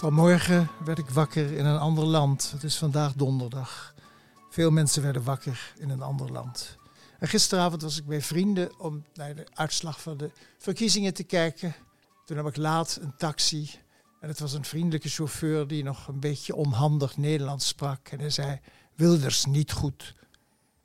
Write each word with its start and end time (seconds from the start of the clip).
Vanmorgen 0.00 0.70
werd 0.84 0.98
ik 0.98 1.10
wakker 1.10 1.52
in 1.52 1.64
een 1.64 1.78
ander 1.78 2.04
land. 2.04 2.50
Het 2.50 2.62
is 2.62 2.76
vandaag 2.76 3.12
donderdag. 3.12 3.94
Veel 4.50 4.70
mensen 4.70 5.02
werden 5.02 5.24
wakker 5.24 5.72
in 5.78 5.90
een 5.90 6.02
ander 6.02 6.32
land. 6.32 6.78
En 7.18 7.28
gisteravond 7.28 7.82
was 7.82 7.98
ik 7.98 8.06
bij 8.06 8.22
vrienden 8.22 8.78
om 8.78 9.04
naar 9.14 9.34
de 9.34 9.46
uitslag 9.54 10.00
van 10.00 10.16
de 10.16 10.30
verkiezingen 10.58 11.14
te 11.14 11.22
kijken. 11.22 11.74
Toen 12.24 12.36
heb 12.36 12.46
ik 12.46 12.56
laat 12.56 12.98
een 13.02 13.16
taxi. 13.16 13.70
En 14.20 14.28
het 14.28 14.40
was 14.40 14.52
een 14.52 14.64
vriendelijke 14.64 15.08
chauffeur 15.08 15.66
die 15.66 15.82
nog 15.82 16.08
een 16.08 16.20
beetje 16.20 16.54
onhandig 16.54 17.16
Nederlands 17.16 17.66
sprak. 17.66 18.08
En 18.08 18.18
hij 18.18 18.30
zei: 18.30 18.60
Wilders 18.94 19.44
niet 19.44 19.72
goed. 19.72 20.14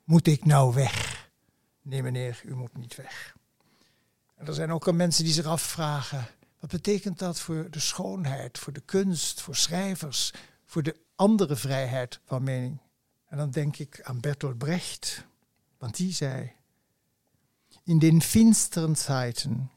Moet 0.04 0.26
ik 0.26 0.44
nou 0.44 0.74
weg? 0.74 1.28
Nee, 1.82 2.02
meneer, 2.02 2.40
u 2.44 2.54
moet 2.54 2.76
niet 2.76 2.96
weg. 2.96 3.36
En 4.34 4.46
er 4.46 4.54
zijn 4.54 4.72
ook 4.72 4.86
al 4.86 4.92
mensen 4.92 5.24
die 5.24 5.32
zich 5.32 5.44
afvragen: 5.44 6.26
wat 6.60 6.70
betekent 6.70 7.18
dat 7.18 7.40
voor 7.40 7.70
de 7.70 7.80
schoonheid, 7.80 8.58
voor 8.58 8.72
de 8.72 8.80
kunst, 8.80 9.40
voor 9.40 9.56
schrijvers, 9.56 10.32
voor 10.64 10.82
de 10.82 10.96
andere 11.16 11.56
vrijheid 11.56 12.20
van 12.24 12.42
mening? 12.42 12.80
En 13.26 13.36
dan 13.36 13.50
denk 13.50 13.76
ik 13.76 14.00
aan 14.02 14.20
Bertolt 14.20 14.58
Brecht, 14.58 15.26
want 15.78 15.96
die 15.96 16.12
zei: 16.12 16.52
In 17.84 17.98
den 17.98 18.22
finsteren 18.22 18.96
Zeiten 18.96 19.70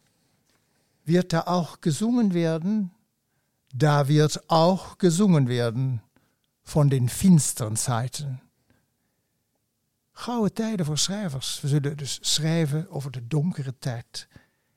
wird 1.03 1.29
da 1.29 1.43
auch 1.43 1.77
gesungen 1.79 2.31
werden, 2.31 2.93
da 3.73 4.07
wird 4.07 4.49
auch 4.49 4.97
gesungen 4.97 5.47
werden 5.47 6.01
von 6.63 6.89
den 6.89 7.09
finsteren 7.09 7.75
Zeiten. 7.75 8.41
Gouden 10.11 10.53
tijden 10.53 10.85
voor 10.85 10.97
schrijvers. 10.97 11.61
We 11.61 11.67
zullen 11.67 11.97
dus 11.97 12.19
schrijven 12.21 12.89
over 12.89 13.11
de 13.11 13.27
donkere 13.27 13.73
tijd. 13.79 14.27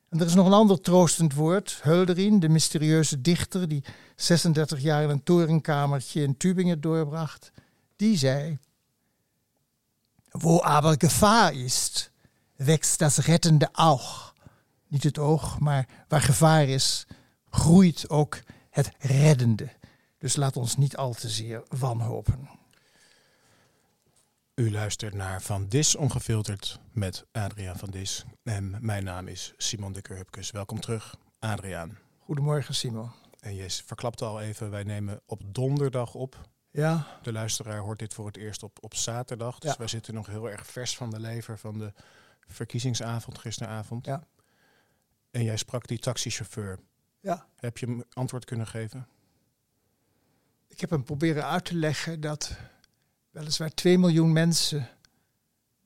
En 0.08 0.20
er 0.20 0.26
is 0.26 0.34
nog 0.34 0.46
een 0.46 0.52
ander 0.52 0.80
troostend 0.80 1.34
woord. 1.34 1.80
Hölderlin, 1.82 2.40
de 2.40 2.48
mysterieuze 2.48 3.20
dichter 3.20 3.68
die 3.68 3.84
36 4.16 4.80
jaar 4.80 5.02
in 5.02 5.10
een 5.10 5.22
torenkamertje 5.22 6.22
in 6.22 6.36
Tübingen 6.36 6.80
doorbracht, 6.80 7.52
die 7.96 8.16
zei: 8.16 8.58
Wo 10.30 10.60
aber 10.62 10.96
Gefahr 10.96 11.52
ist, 11.52 12.12
wächst 12.56 13.00
das 13.00 13.26
Rettende 13.26 13.68
auch. 13.72 14.34
Niet 14.88 15.02
het 15.02 15.18
oog, 15.18 15.58
maar 15.58 15.88
waar 16.08 16.20
gevaar 16.20 16.68
is, 16.68 17.06
groeit 17.50 18.08
ook 18.08 18.38
het 18.72 18.92
reddende. 18.98 19.68
Dus 20.18 20.36
laat 20.36 20.56
ons 20.56 20.76
niet 20.76 20.96
al 20.96 21.12
te 21.12 21.28
zeer 21.28 21.62
wanhopen. 21.68 22.48
U 24.54 24.70
luistert 24.70 25.14
naar 25.14 25.42
Van 25.42 25.68
Dis 25.68 25.96
Ongefilterd 25.96 26.80
met 26.92 27.26
Adriaan 27.32 27.78
van 27.78 27.90
Dis. 27.90 28.24
En 28.42 28.76
mijn 28.80 29.04
naam 29.04 29.28
is 29.28 29.52
Simon 29.56 29.92
Dikker 29.92 30.16
Hupkes. 30.16 30.50
Welkom 30.50 30.80
terug, 30.80 31.16
Adriaan. 31.38 31.98
Goedemorgen, 32.18 32.74
Simon. 32.74 33.10
En 33.40 33.54
je 33.54 33.70
verklapt 33.70 34.22
al 34.22 34.40
even, 34.40 34.70
wij 34.70 34.82
nemen 34.82 35.20
op 35.26 35.42
donderdag 35.44 36.14
op. 36.14 36.48
Ja. 36.70 37.06
De 37.22 37.32
luisteraar 37.32 37.78
hoort 37.78 37.98
dit 37.98 38.14
voor 38.14 38.26
het 38.26 38.36
eerst 38.36 38.62
op, 38.62 38.78
op 38.80 38.94
zaterdag. 38.94 39.58
Dus 39.58 39.76
wij 39.76 39.88
zitten 39.88 40.14
nog 40.14 40.26
heel 40.26 40.50
erg 40.50 40.66
vers 40.66 40.96
van 40.96 41.10
de 41.10 41.20
lever 41.20 41.58
van 41.58 41.78
de 41.78 41.92
verkiezingsavond 42.46 43.38
gisteravond. 43.38 44.06
Ja. 44.06 44.26
En 45.30 45.44
jij 45.44 45.56
sprak 45.56 45.86
die 45.86 45.98
taxichauffeur. 45.98 46.78
Ja. 47.22 47.46
Heb 47.56 47.78
je 47.78 47.86
hem 47.86 48.04
antwoord 48.12 48.44
kunnen 48.44 48.66
geven? 48.66 49.06
Ik 50.68 50.80
heb 50.80 50.90
hem 50.90 51.04
proberen 51.04 51.46
uit 51.46 51.64
te 51.64 51.74
leggen 51.74 52.20
dat 52.20 52.56
weliswaar 53.30 53.74
2 53.74 53.98
miljoen 53.98 54.32
mensen 54.32 54.88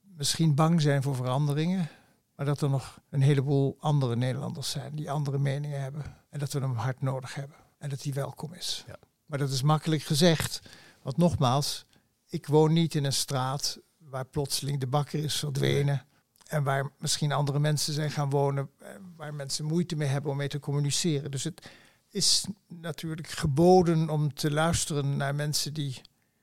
misschien 0.03 0.55
bang 0.55 0.81
zijn 0.81 1.03
voor 1.03 1.15
veranderingen, 1.15 1.89
maar 2.37 2.47
dat 2.47 2.61
er 2.61 2.71
nog 2.71 3.01
een 3.11 3.23
heleboel 3.23 3.77
andere 3.79 4.17
Nederlanders 4.17 4.71
zijn 4.71 4.95
die 4.95 5.11
andere 5.11 5.39
meningen 5.39 5.81
hebben 5.81 6.17
en 6.31 6.39
dat 6.39 6.53
we 6.53 6.61
hem 6.61 6.75
hard 6.75 7.01
nodig 7.01 7.35
hebben 7.35 7.57
en 7.79 7.89
dat 7.89 8.03
hij 8.03 8.13
welkom 8.13 8.55
is. 8.55 8.85
Ja. 8.87 8.99
Maar 9.27 9.39
dat 9.39 9.51
is 9.51 9.63
makkelijk 9.63 10.03
gezegd, 10.03 10.61
want 11.03 11.17
nogmaals, 11.17 11.85
ik 12.27 12.47
woon 12.47 12.73
niet 12.73 12.95
in 12.95 13.05
een 13.05 13.13
straat 13.13 13.79
waar 13.99 14.25
plotseling 14.25 14.81
de 14.81 14.87
bakker 14.87 15.25
is 15.25 15.39
verdwenen 15.39 16.07
en 16.47 16.63
waar 16.63 16.91
misschien 16.99 17.33
andere 17.33 17.59
mensen 17.59 17.93
zijn 17.93 18.11
gaan 18.11 18.31
wonen, 18.31 18.71
eh, 18.79 18.89
waar 19.17 19.35
mensen 19.35 19.65
moeite 19.65 19.97
mee 19.97 20.09
hebben 20.09 20.31
om 20.31 20.37
mee 20.37 20.49
te 20.49 20.59
communiceren. 20.59 21.31
Dus 21.31 21.45
het 21.45 21.71
is 22.11 22.47
natuurlijk 22.69 23.29
geboden 23.29 24.11
om 24.11 24.35
te 24.35 24.51
luisteren 24.51 25.17
naar 25.17 25.35
mensen 25.35 25.75
die 25.75 26.01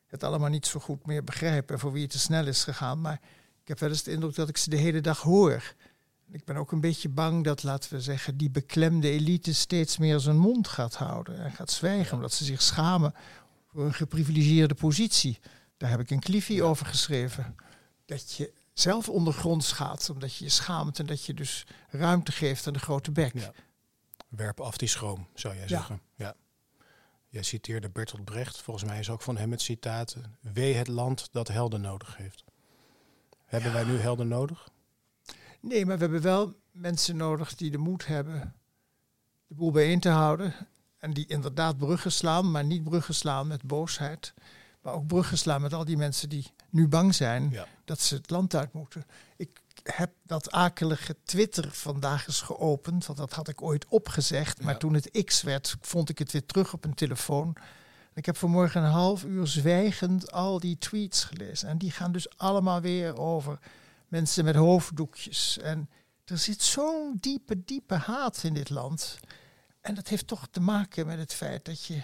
het 0.08 0.24
allemaal 0.24 0.50
niet 0.50 0.66
zo 0.66 0.80
goed 0.80 1.06
meer 1.06 1.24
begrijpen 1.24 1.75
en 1.75 1.81
voor 1.81 1.91
wie 1.91 2.02
het 2.02 2.12
te 2.12 2.19
snel 2.19 2.47
is 2.47 2.64
gegaan. 2.64 3.02
Maar 3.02 3.19
ik 3.62 3.68
heb 3.68 3.80
wel 3.80 3.90
eens 3.90 4.03
de 4.03 4.12
indruk 4.12 4.36
dat 4.36 4.50
ik 4.50 4.58
ze 4.58 4.69
de 4.69 4.78
hele 4.78 5.02
dag 5.02 5.22
hoor. 5.22 5.74
Ik 6.31 6.46
ben 6.46 6.56
ook 6.56 6.72
een 6.72 6.81
beetje 6.81 7.09
bang 7.09 7.44
dat, 7.44 7.64
laten 7.64 7.94
we 7.94 8.02
zeggen, 8.02 8.38
die 8.38 8.50
beklemde 8.50 9.09
elite 9.09 9.53
steeds 9.53 9.97
meer 9.97 10.20
zijn 10.20 10.38
mond 10.38 10.68
gaat 10.68 10.96
houden 10.96 11.44
en 11.44 11.52
gaat 11.52 11.72
zwijgen, 11.72 12.16
omdat 12.16 12.34
ze 12.34 12.44
zich 12.44 12.62
schamen 12.62 13.14
voor 13.68 13.85
een 13.85 13.94
geprivilegeerde 13.94 14.74
positie. 14.74 15.40
Daar 15.78 15.90
heb 15.90 16.00
ik 16.00 16.09
een 16.09 16.20
cliffie 16.20 16.64
over 16.64 16.85
geschreven. 16.85 17.56
Dat 18.06 18.34
je 18.34 18.53
zelf 18.73 19.09
ondergronds 19.09 19.72
gaat, 19.72 20.09
omdat 20.09 20.35
je 20.35 20.44
je 20.44 20.50
schaamt 20.50 21.00
en 21.00 21.06
dat 21.06 21.25
je 21.25 21.34
dus 21.34 21.66
ruimte 21.89 22.31
geeft 22.31 22.67
aan 22.67 22.73
de 22.73 22.79
grote 22.79 23.11
bek. 23.11 23.34
Ja. 23.34 23.51
Werp 24.28 24.59
af 24.61 24.78
die 24.78 24.88
schroom, 24.88 25.28
zou 25.34 25.53
jij 25.53 25.63
Ja. 25.63 25.69
zeggen. 25.69 26.01
Ja. 26.16 26.35
Jij 27.29 27.44
citeerde 27.44 27.89
Bertolt 27.89 28.25
Brecht. 28.25 28.61
Volgens 28.61 28.85
mij 28.85 29.00
is 29.00 29.09
ook 29.09 29.22
van 29.22 29.38
hem 29.38 29.51
het 29.51 29.61
citaat... 29.61 30.16
Wee 30.39 30.73
het 30.75 30.88
land 30.88 31.29
dat 31.31 31.47
helden 31.47 31.81
nodig 31.81 32.17
heeft. 32.17 32.44
Hebben 33.45 33.73
wij 33.73 33.84
nu 33.84 33.97
helden 33.97 34.28
nodig? 34.28 34.69
Nee, 35.59 35.85
maar 35.85 35.95
we 35.95 36.01
hebben 36.03 36.22
wel 36.22 36.53
mensen 36.72 37.16
nodig 37.16 37.55
die 37.55 37.72
de 37.72 37.78
moed 37.78 38.05
hebben 38.07 38.55
de 39.47 39.55
boel 39.55 39.72
bijeen 39.72 40.00
te 40.00 40.09
houden. 40.09 40.53
En 40.97 41.13
die 41.13 41.25
inderdaad 41.28 41.78
bruggen 41.78 42.11
slaan, 42.11 42.51
maar 42.51 42.63
niet 42.63 42.84
bruggen 42.84 43.16
slaan 43.16 43.47
met 43.47 43.63
boosheid. 43.63 44.34
Maar 44.83 44.94
ook 44.94 45.07
bruggen 45.07 45.38
slaan 45.38 45.61
met 45.61 45.73
al 45.73 45.85
die 45.85 45.97
mensen 45.97 46.29
die 46.29 46.51
nu 46.69 46.88
bang 46.88 47.16
zijn 47.16 47.49
Ja. 47.49 47.67
dat 47.85 47.99
ze 47.99 48.16
het 48.16 48.29
land 48.29 48.55
uit 48.55 48.73
moeten. 48.73 49.05
Ik 49.38 49.59
heb 49.83 50.11
dat 50.23 50.51
akelige 50.51 51.16
Twitter 51.23 51.71
vandaag 51.71 52.27
eens 52.27 52.41
geopend, 52.41 53.05
want 53.05 53.19
dat 53.19 53.33
had 53.33 53.47
ik 53.47 53.61
ooit 53.61 53.85
opgezegd. 53.88 54.61
Maar 54.61 54.73
Ja. 54.73 54.79
toen 54.79 54.93
het 54.93 55.23
X 55.25 55.41
werd, 55.41 55.75
vond 55.81 56.09
ik 56.09 56.19
het 56.19 56.31
weer 56.31 56.45
terug 56.45 56.73
op 56.73 56.83
een 56.85 56.93
telefoon. 56.93 57.55
Ik 58.13 58.25
heb 58.25 58.38
vanmorgen 58.38 58.83
een 58.83 58.89
half 58.91 59.23
uur 59.23 59.47
zwijgend 59.47 60.31
al 60.31 60.59
die 60.59 60.77
tweets 60.77 61.23
gelezen. 61.23 61.69
En 61.69 61.77
die 61.77 61.91
gaan 61.91 62.11
dus 62.11 62.38
allemaal 62.38 62.81
weer 62.81 63.17
over 63.17 63.59
mensen 64.07 64.45
met 64.45 64.55
hoofddoekjes. 64.55 65.57
En 65.59 65.89
er 66.25 66.38
zit 66.38 66.61
zo'n 66.61 67.17
diepe, 67.19 67.63
diepe 67.66 67.93
haat 67.95 68.43
in 68.43 68.53
dit 68.53 68.69
land. 68.69 69.17
En 69.81 69.95
dat 69.95 70.07
heeft 70.07 70.27
toch 70.27 70.47
te 70.51 70.59
maken 70.59 71.05
met 71.05 71.17
het 71.17 71.33
feit 71.33 71.66
dat 71.66 71.85
je 71.85 72.01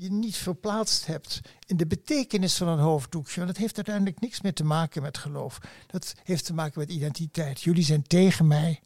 je 0.00 0.12
niet 0.12 0.36
verplaatst 0.36 1.06
hebt 1.06 1.40
in 1.66 1.76
de 1.76 1.86
betekenis 1.86 2.56
van 2.56 2.68
een 2.68 2.78
hoofddoekje. 2.78 3.34
Want 3.34 3.46
dat 3.46 3.56
heeft 3.56 3.76
uiteindelijk 3.76 4.20
niks 4.20 4.40
meer 4.40 4.54
te 4.54 4.64
maken 4.64 5.02
met 5.02 5.18
geloof. 5.18 5.58
Dat 5.86 6.14
heeft 6.22 6.44
te 6.44 6.54
maken 6.54 6.78
met 6.78 6.90
identiteit. 6.90 7.62
Jullie 7.62 7.84
zijn 7.84 8.02
tegen 8.02 8.46
mij, 8.46 8.82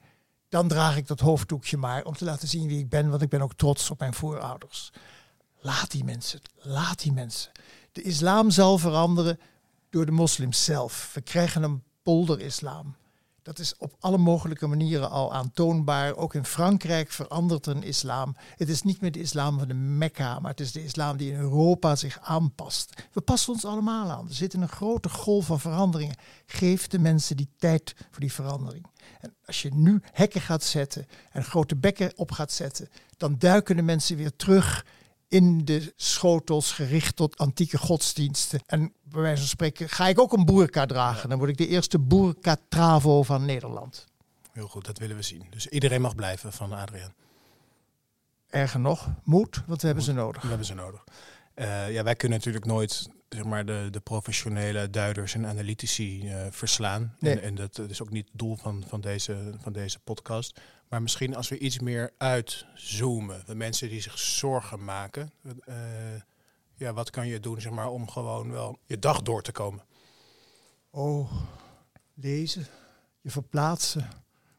dan 0.49 0.69
draag 0.69 0.97
ik 0.97 1.07
dat 1.07 1.21
hoofddoekje 1.21 1.77
maar 1.77 2.05
om 2.05 2.15
te 2.15 2.25
laten 2.25 2.49
zien 2.49 2.69
wie 2.69 2.79
ik 2.79 2.89
ben, 2.89 3.11
want 3.11 3.23
ik 3.23 3.29
ben 3.29 3.43
ook 3.43 3.55
trots 3.55 3.91
op 3.91 3.99
mijn 3.99 4.15
voorouders. 4.15 4.93
Laat 5.61 5.91
die 5.91 6.05
mensen, 6.05 6.41
laat 6.55 7.03
die 7.03 7.13
mensen. 7.13 7.53
De 7.93 8.03
islam 8.03 8.51
zal 8.51 8.79
veranderen 8.79 9.39
door 9.91 10.07
de 10.07 10.13
moslims 10.13 10.65
zelf. 10.65 11.11
We 11.15 11.21
krijgen 11.21 11.63
een 11.63 11.83
polder-islam. 12.03 12.97
Dat 13.45 13.59
is 13.59 13.77
op 13.79 13.97
alle 14.01 14.19
mogelijke 14.19 14.67
manieren 14.67 15.11
al 15.11 15.35
aantoonbaar. 15.35 16.17
Ook 16.17 16.35
in 16.35 16.45
Frankrijk 16.45 17.11
verandert 17.11 17.67
een 17.67 17.83
islam. 17.83 18.37
Het 18.57 18.69
is 18.69 18.83
niet 18.83 19.01
meer 19.01 19.13
de 19.13 19.21
islam 19.21 19.59
van 19.59 19.69
de 19.69 19.75
Mekka, 19.75 20.39
maar 20.39 20.51
het 20.51 20.61
is 20.61 20.73
de 20.73 20.85
islam 20.85 21.17
die 21.17 21.33
in 21.33 21.39
Europa 21.39 21.97
zich 21.97 22.19
aanpast. 22.21 23.03
We 23.13 23.21
passen 23.21 23.53
ons 23.53 23.65
allemaal 23.65 24.11
aan. 24.11 24.29
Er 24.29 24.35
zit 24.35 24.55
een 24.55 24.69
grote 24.69 25.09
golf 25.09 25.47
van 25.47 25.61
veranderingen. 25.61 26.17
Geef 26.47 26.87
de 26.87 26.99
mensen 26.99 27.37
die 27.37 27.49
tijd 27.57 27.95
voor 28.11 28.21
die 28.21 28.33
verandering. 28.33 28.87
En 29.21 29.35
als 29.47 29.63
je 29.63 29.75
nu 29.75 30.03
hekken 30.13 30.41
gaat 30.41 30.65
zetten 30.65 31.07
en 31.31 31.45
grote 31.45 31.77
bekken 31.77 32.13
op 32.17 32.31
gaat 32.31 32.53
zetten, 32.53 32.89
dan 33.17 33.39
duiken 33.39 33.77
de 33.77 33.83
mensen 33.83 34.17
weer 34.17 34.37
terug 34.37 34.85
in 35.29 35.65
de 35.65 35.93
schotels 35.97 36.73
gericht 36.73 37.17
tot 37.17 37.37
antieke 37.39 37.79
godsdiensten. 37.79 38.61
En 38.67 38.93
bij 39.15 39.23
wijze 39.23 39.39
van 39.41 39.49
spreken 39.49 39.89
ga 39.89 40.09
ik 40.09 40.19
ook 40.21 40.33
een 40.33 40.45
boerka 40.45 40.87
dragen. 40.87 41.29
Dan 41.29 41.39
word 41.39 41.51
ik 41.51 41.57
de 41.57 41.67
eerste 41.67 41.99
boerka 41.99 42.57
travo 42.69 43.23
van 43.23 43.45
Nederland. 43.45 44.07
Heel 44.53 44.69
goed, 44.69 44.85
dat 44.85 44.99
willen 44.99 45.17
we 45.17 45.23
zien. 45.23 45.47
Dus 45.51 45.67
iedereen 45.67 46.01
mag 46.01 46.15
blijven 46.15 46.53
van 46.53 46.73
Adriaan. 46.73 47.15
Erger 48.51 48.81
nog, 48.81 49.09
moed, 49.25 49.63
want 49.67 49.81
we 49.81 49.87
hebben 49.87 50.05
ze 50.05 50.13
nodig. 50.13 50.43
We 50.43 50.49
hebben 50.49 50.67
ze 50.67 50.75
nodig. 50.75 51.05
Eh, 51.55 51.93
ja, 51.93 52.03
wij 52.03 52.15
kunnen 52.15 52.39
natuurlijk 52.39 52.65
nooit 52.65 53.09
zeg 53.29 53.45
maar, 53.45 53.67
de, 53.67 53.89
de 53.91 54.01
professionele 54.01 54.91
duiders 54.91 55.35
en 55.35 55.47
analytici 55.47 56.29
eh, 56.29 56.47
verslaan. 56.51 57.17
Nee. 57.19 57.33
En, 57.35 57.43
en 57.43 57.55
dat, 57.55 57.75
dat 57.75 57.91
is 57.91 58.03
ook 58.03 58.11
niet 58.11 58.29
het 58.29 58.39
doel 58.39 58.57
van, 58.57 58.85
van, 58.89 59.01
deze, 59.01 59.55
van 59.61 59.73
deze 59.73 59.99
podcast. 59.99 60.61
Maar 60.89 61.03
misschien 61.03 61.37
als 61.37 61.49
we 61.49 61.59
iets 61.59 61.79
meer 61.79 62.11
uitzoomen. 62.19 63.43
De 63.47 63.55
mensen 63.55 63.89
die 63.89 64.01
zich 64.01 64.19
zorgen 64.19 64.85
maken. 64.85 65.33
eh, 65.65 65.75
ja, 66.85 66.93
wat 66.93 67.11
kan 67.11 67.27
je 67.27 67.41
doen 67.41 67.61
zeg 67.61 67.73
maar, 67.73 67.91
om 67.91 68.09
gewoon 68.09 68.51
wel 68.51 68.79
je 68.87 68.99
dag 68.99 69.23
door 69.23 69.43
te 69.43 69.53
komen? 69.53 69.83
Oh, 70.91 71.33
lezen, 72.15 72.67
je 73.21 73.31
verplaatsen. 73.31 74.09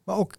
Maar 0.03 0.15
ook 0.17 0.35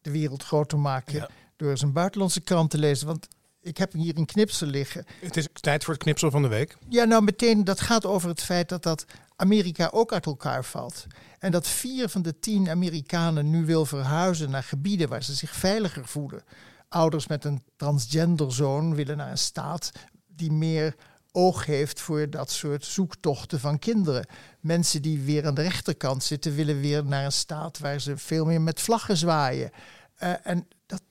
de 0.00 0.10
wereld 0.10 0.42
groter 0.42 0.78
maken 0.78 1.14
Ja. 1.14 1.28
door 1.56 1.70
eens 1.70 1.82
een 1.82 1.92
buitenlandse 1.92 2.40
krant 2.40 2.70
te 2.70 2.78
lezen. 2.78 3.06
Want 3.06 3.28
ik 3.60 3.76
heb 3.78 3.92
hier 3.92 4.18
een 4.18 4.26
knipsel 4.26 4.66
liggen. 4.66 5.04
Het 5.20 5.36
is 5.36 5.48
tijd 5.52 5.84
voor 5.84 5.94
het 5.94 6.02
knipsel 6.02 6.30
van 6.30 6.42
de 6.42 6.48
week. 6.48 6.76
Ja, 6.88 7.04
nou 7.04 7.22
meteen, 7.22 7.64
dat 7.64 7.80
gaat 7.80 8.06
over 8.06 8.28
het 8.28 8.42
feit 8.42 8.68
dat 8.68 8.82
dat 8.82 9.04
Amerika 9.36 9.90
ook 9.92 10.12
uit 10.12 10.26
elkaar 10.26 10.64
valt. 10.64 11.06
En 11.38 11.50
dat 11.50 11.68
vier 11.68 12.08
van 12.08 12.22
de 12.22 12.38
tien 12.38 12.70
Amerikanen 12.70 13.50
nu 13.50 13.64
wil 13.66 13.86
verhuizen 13.86 14.50
naar 14.50 14.62
gebieden 14.62 15.08
waar 15.08 15.22
ze 15.22 15.34
zich 15.34 15.50
veiliger 15.54 16.06
voelen. 16.06 16.44
Ouders 16.88 17.26
met 17.26 17.44
een 17.44 17.62
transgender 17.76 18.52
zoon 18.52 18.94
willen 18.94 19.16
naar 19.16 19.30
een 19.30 19.38
staat 19.38 19.90
die 20.26 20.52
meer 20.52 20.94
oog 21.32 21.66
heeft 21.66 22.00
voor 22.00 22.30
dat 22.30 22.50
soort 22.50 22.84
zoektochten 22.84 23.60
van 23.60 23.78
kinderen. 23.78 24.26
Mensen 24.60 25.02
die 25.02 25.20
weer 25.20 25.46
aan 25.46 25.54
de 25.54 25.62
rechterkant 25.62 26.24
zitten 26.24 26.54
willen 26.54 26.80
weer 26.80 27.04
naar 27.04 27.24
een 27.24 27.32
staat 27.32 27.78
waar 27.78 28.00
ze 28.00 28.16
veel 28.16 28.44
meer 28.44 28.60
met 28.60 28.80
vlaggen 28.80 29.16
zwaaien. 29.16 29.70
Eh, 30.14 30.32
en 30.42 30.68
dat 30.86 31.02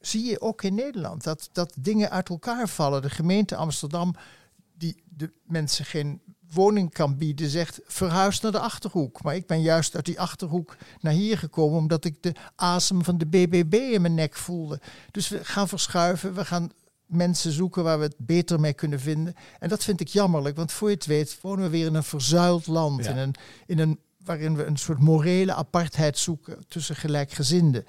zie 0.00 0.24
je 0.24 0.40
ook 0.40 0.62
in 0.62 0.74
Nederland, 0.74 1.24
dat, 1.24 1.48
dat 1.52 1.72
dingen 1.78 2.10
uit 2.10 2.28
elkaar 2.28 2.68
vallen. 2.68 3.02
De 3.02 3.10
gemeente 3.10 3.56
Amsterdam 3.56 4.14
die 4.74 5.02
de 5.08 5.32
mensen 5.44 5.84
geen 5.84 6.20
woning 6.52 6.92
kan 6.92 7.16
bieden, 7.16 7.48
zegt 7.48 7.80
verhuis 7.84 8.40
naar 8.40 8.52
de 8.52 8.58
Achterhoek. 8.58 9.22
Maar 9.22 9.34
ik 9.34 9.46
ben 9.46 9.62
juist 9.62 9.94
uit 9.94 10.04
die 10.04 10.20
Achterhoek 10.20 10.76
naar 11.00 11.12
hier 11.12 11.38
gekomen 11.38 11.78
omdat 11.78 12.04
ik 12.04 12.22
de 12.22 12.34
asem 12.54 13.04
van 13.04 13.18
de 13.18 13.26
BBB 13.26 13.74
in 13.74 14.00
mijn 14.00 14.14
nek 14.14 14.36
voelde. 14.36 14.80
Dus 15.10 15.28
we 15.28 15.44
gaan 15.44 15.68
verschuiven, 15.68 16.34
we 16.34 16.44
gaan 16.44 16.70
mensen 17.10 17.52
zoeken 17.52 17.82
waar 17.84 17.98
we 17.98 18.04
het 18.04 18.14
beter 18.18 18.60
mee 18.60 18.72
kunnen 18.72 19.00
vinden. 19.00 19.34
En 19.58 19.68
dat 19.68 19.84
vind 19.84 20.00
ik 20.00 20.08
jammerlijk, 20.08 20.56
want 20.56 20.72
voor 20.72 20.88
je 20.88 20.94
het 20.94 21.06
weet 21.06 21.38
wonen 21.40 21.64
we 21.64 21.70
weer 21.70 21.86
in 21.86 21.94
een 21.94 22.02
verzuild 22.02 22.66
land, 22.66 23.04
Ja. 23.04 23.10
in 23.10 23.16
een, 23.16 23.34
in 23.66 23.78
een, 23.78 23.98
waarin 24.24 24.56
we 24.56 24.64
een 24.64 24.76
soort 24.76 24.98
morele 24.98 25.54
apartheid 25.54 26.18
zoeken 26.18 26.64
tussen 26.68 26.96
gelijkgezinden. 26.96 27.84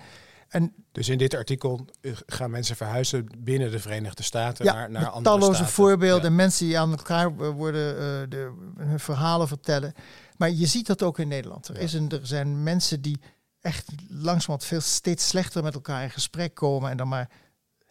En 0.49 0.73
Dus 0.91 1.09
in 1.09 1.17
dit 1.17 1.33
artikel 1.35 1.85
eh, 2.01 2.11
gaan 2.25 2.51
mensen 2.51 2.75
verhuizen 2.75 3.27
binnen 3.37 3.71
de 3.71 3.79
Verenigde 3.79 4.23
Staten 4.23 4.65
ja, 4.65 4.73
naar, 4.73 4.89
naar 4.91 5.05
andere 5.07 5.23
talloze 5.23 5.53
staten. 5.53 5.73
voorbeelden, 5.73 6.29
Ja. 6.29 6.35
mensen 6.35 6.65
die 6.65 6.79
aan 6.79 6.91
elkaar 6.91 7.25
eh, 7.39 7.49
worden 7.49 7.93
eh, 7.95 8.29
de, 8.29 8.51
hun 8.77 8.99
verhalen 8.99 9.47
vertellen. 9.47 9.93
Maar 10.37 10.51
je 10.51 10.65
ziet 10.65 10.87
dat 10.87 11.03
ook 11.03 11.19
in 11.19 11.27
Nederland. 11.27 11.67
Er, 11.67 11.77
is 11.77 11.93
een, 11.93 12.09
er 12.09 12.19
zijn 12.27 12.63
mensen 12.63 13.01
die 13.01 13.19
echt 13.61 13.85
langzamerhand 14.09 14.63
veel 14.65 14.81
steeds 14.81 15.27
slechter 15.27 15.63
met 15.63 15.73
elkaar 15.73 16.03
in 16.03 16.09
gesprek 16.09 16.53
komen 16.55 16.89
en 16.91 16.97
dan 16.97 17.07
maar 17.07 17.29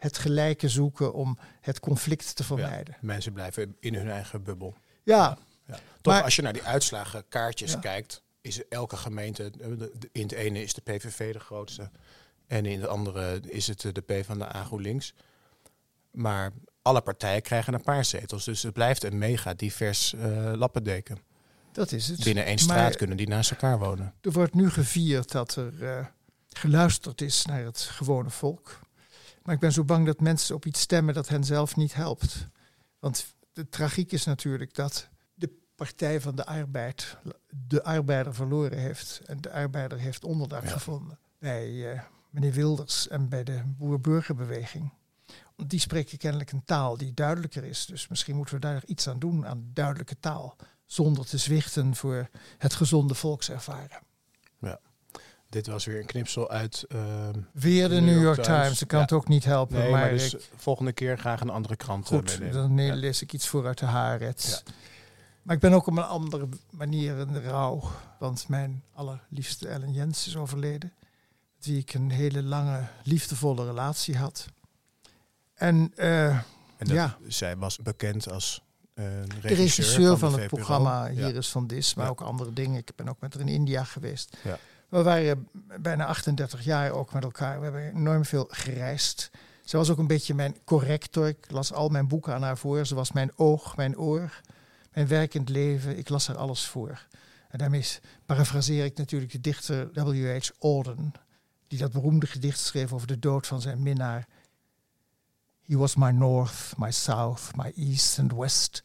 het 0.00 0.18
gelijke 0.18 0.68
zoeken 0.68 1.12
om 1.14 1.38
het 1.60 1.80
conflict 1.80 2.36
te 2.36 2.44
vermijden. 2.44 2.96
Mensen 3.00 3.32
blijven 3.32 3.76
in 3.80 3.94
hun 3.94 4.10
eigen 4.10 4.42
bubbel. 4.42 4.76
Ja, 5.02 5.38
Ja. 5.66 5.78
Toch, 6.00 6.14
Maar- 6.14 6.22
als 6.22 6.36
je 6.36 6.42
naar 6.42 6.52
die 6.52 6.62
uitslagenkaartjes 6.62 7.72
Ja. 7.72 7.78
kijkt, 7.78 8.22
is 8.40 8.68
elke 8.68 8.96
gemeente, 8.96 9.44
eh, 9.60 9.68
de- 9.68 9.76
de- 9.98 10.08
in 10.12 10.22
het 10.22 10.32
ene 10.32 10.62
is 10.62 10.74
de 10.74 10.80
PVV 10.80 11.32
de 11.32 11.40
grootste 11.40 11.90
en 12.46 12.66
in 12.66 12.80
het 12.80 12.88
andere 12.88 13.40
is 13.46 13.66
het 13.66 13.84
eh, 13.84 13.92
de 13.92 14.00
P 14.00 14.24
van 14.24 14.38
de 14.38 14.44
GroenLinks. 14.44 15.14
Maar 16.10 16.52
alle 16.82 17.00
partijen 17.00 17.42
krijgen 17.42 17.74
een 17.74 17.82
paar 17.82 18.04
zetels, 18.04 18.44
dus 18.44 18.62
het 18.62 18.72
blijft 18.72 19.04
een 19.04 19.18
mega 19.18 19.54
divers 19.54 20.14
eh, 20.14 20.52
lappendeken. 20.54 21.18
dat 21.72 21.92
is 21.92 22.08
het. 22.08 22.24
Binnen 22.24 22.44
één 22.44 22.54
Maar 22.54 22.62
straat 22.64 22.96
kunnen 22.96 23.16
die 23.16 23.28
naast 23.28 23.50
elkaar 23.50 23.78
wonen. 23.78 24.14
Er 24.20 24.32
wordt 24.32 24.54
nu 24.54 24.70
gevierd 24.70 25.30
dat 25.32 25.56
er 25.56 26.12
geluisterd 26.48 27.20
is 27.20 27.44
naar 27.46 27.64
het 27.64 27.80
gewone 27.80 28.30
volk. 28.30 28.78
Maar 29.42 29.54
ik 29.54 29.60
ben 29.60 29.72
zo 29.72 29.84
bang 29.84 30.06
dat 30.06 30.20
mensen 30.20 30.54
op 30.54 30.66
iets 30.66 30.80
stemmen 30.80 31.14
dat 31.14 31.28
hen 31.28 31.44
zelf 31.44 31.76
niet 31.76 31.94
helpt. 31.94 32.48
Want 32.98 33.34
de 33.52 33.68
tragiek 33.68 34.12
is 34.12 34.24
natuurlijk 34.24 34.74
dat 34.74 35.08
de 35.34 35.50
Partij 35.74 36.20
van 36.20 36.36
de 36.36 36.46
Arbeid 36.46 37.16
de 37.68 37.82
arbeider 37.82 38.34
verloren 38.34 38.78
heeft. 38.78 39.20
En 39.26 39.40
de 39.40 39.52
arbeider 39.52 39.98
heeft 39.98 40.24
onderdak 40.24 40.64
Ja. 40.64 40.70
gevonden 40.70 41.18
bij 41.38 41.92
eh, 41.92 42.00
meneer 42.30 42.52
Wilders 42.52 43.08
en 43.08 43.28
bij 43.28 43.44
de 43.44 43.62
boer-burgerbeweging. 43.66 44.92
Want 45.56 45.70
Die 45.70 45.80
spreken 45.80 46.18
kennelijk 46.18 46.52
een 46.52 46.64
taal 46.64 46.96
die 46.96 47.14
duidelijker 47.14 47.64
is. 47.64 47.86
Dus 47.86 48.08
misschien 48.08 48.36
moeten 48.36 48.54
we 48.54 48.60
daar 48.60 48.82
iets 48.86 49.08
aan 49.08 49.18
doen, 49.18 49.46
aan 49.46 49.70
duidelijke 49.72 50.18
taal. 50.18 50.56
Zonder 50.86 51.26
te 51.26 51.38
zwichten 51.38 51.94
voor 51.96 52.28
het 52.58 52.74
gezonde 52.74 53.14
volkservaren. 53.14 54.00
Dit 55.50 55.66
was 55.66 55.84
weer 55.84 55.98
een 56.00 56.06
knipsel 56.06 56.50
uit. 56.50 56.84
ehm, 56.88 57.38
Weer 57.52 57.88
de 57.88 58.00
New 58.00 58.22
York 58.22 58.42
Times. 58.42 58.82
Ik 58.82 58.88
kan 58.88 58.98
Ja. 58.98 59.04
het 59.04 59.12
ook 59.14 59.28
niet 59.28 59.44
helpen. 59.44 59.78
nee, 59.78 59.90
maar 59.90 60.00
maar 60.00 60.10
dus 60.10 60.34
ik- 60.34 60.50
volgende 60.56 60.92
keer 60.92 61.18
graag 61.18 61.40
een 61.40 61.50
andere 61.50 61.76
krant 61.76 62.10
eh, 62.10 62.16
goed, 62.18 62.52
dan 62.52 62.74
nee, 62.74 62.92
lees 62.92 63.22
ik 63.22 63.32
iets 63.32 63.48
voor 63.48 63.66
uit 63.66 63.78
de 63.78 63.86
Haaretz. 63.86 64.62
Maar 65.42 65.54
ik 65.54 65.60
ben 65.60 65.72
ook 65.72 65.86
op 65.86 65.96
een 65.96 66.02
andere 66.04 66.48
manier 66.70 67.18
in 67.18 67.32
de 67.32 67.40
rouw. 67.40 67.82
Want 68.18 68.48
mijn 68.48 68.82
allerliefste 68.94 69.68
Ellen 69.68 69.92
Jens 69.92 70.26
is 70.26 70.36
overleden. 70.36 70.92
Met 71.56 71.66
wie 71.66 71.78
ik 71.78 71.94
een 71.94 72.10
hele 72.10 72.42
lange, 72.42 72.86
liefdevolle 73.02 73.66
relatie 73.66 74.16
had. 74.18 74.46
En 75.54 75.92
eh, 75.96 76.26
En 76.26 76.86
dat, 76.86 76.96
Ja. 76.96 77.16
zij 77.28 77.56
was 77.56 77.76
bekend 77.76 78.30
als 78.30 78.62
eh, 78.94 79.04
regisseur, 79.04 79.40
de 79.40 79.54
regisseur 79.54 80.16
van, 80.18 80.28
de 80.32 80.36
het 80.36 80.44
VPRO. 80.44 80.56
programma 80.56 81.06
Ja. 81.06 81.26
Hier 81.26 81.36
is 81.36 81.48
van 81.48 81.66
Dis, 81.66 81.94
maar 81.94 82.08
ook 82.10 82.20
andere 82.20 82.52
dingen. 82.52 82.78
Ik 82.78 82.90
ben 82.96 83.08
ook 83.08 83.20
met 83.20 83.32
haar 83.34 83.42
in 83.42 83.48
India 83.48 83.84
geweest. 83.84 84.36
Ja. 84.44 84.58
We 84.90 85.02
waren 85.02 85.48
bijna 85.80 86.06
38 86.06 86.64
jaar 86.64 86.90
ook 86.90 87.12
met 87.12 87.24
elkaar. 87.24 87.58
We 87.58 87.64
hebben 87.64 87.94
enorm 87.96 88.24
veel 88.24 88.46
gereisd. 88.50 89.30
Ze 89.64 89.76
was 89.76 89.90
ook 89.90 89.98
een 89.98 90.06
beetje 90.06 90.34
mijn 90.34 90.56
corrector. 90.64 91.28
Ik 91.28 91.50
las 91.50 91.72
al 91.72 91.88
mijn 91.88 92.08
boeken 92.08 92.34
aan 92.34 92.42
haar 92.42 92.58
voor. 92.58 92.86
Ze 92.86 92.94
was 92.94 93.12
mijn 93.12 93.32
oog, 93.36 93.76
mijn 93.76 93.98
oor, 93.98 94.40
mijn 94.92 95.08
werkend 95.08 95.48
leven. 95.48 95.98
Ik 95.98 96.08
las 96.08 96.26
haar 96.26 96.36
alles 96.36 96.66
voor. 96.66 97.06
En 97.48 97.58
daarmee 97.58 97.86
parafraseer 98.26 98.84
ik 98.84 98.96
natuurlijk 98.96 99.32
de 99.32 99.40
dichter 99.40 99.90
W.H. 99.92 100.48
Auden, 100.60 101.12
die 101.68 101.78
dat 101.78 101.92
beroemde 101.92 102.26
gedicht 102.26 102.58
schreef 102.58 102.92
over 102.92 103.06
de 103.06 103.18
dood 103.18 103.46
van 103.46 103.60
zijn 103.60 103.82
minnaar. 103.82 104.26
He 105.66 105.76
was 105.76 105.96
my 105.96 106.10
north, 106.10 106.72
my 106.76 106.90
south, 106.90 107.50
my 107.56 107.72
east 107.76 108.18
and 108.18 108.32
west, 108.32 108.82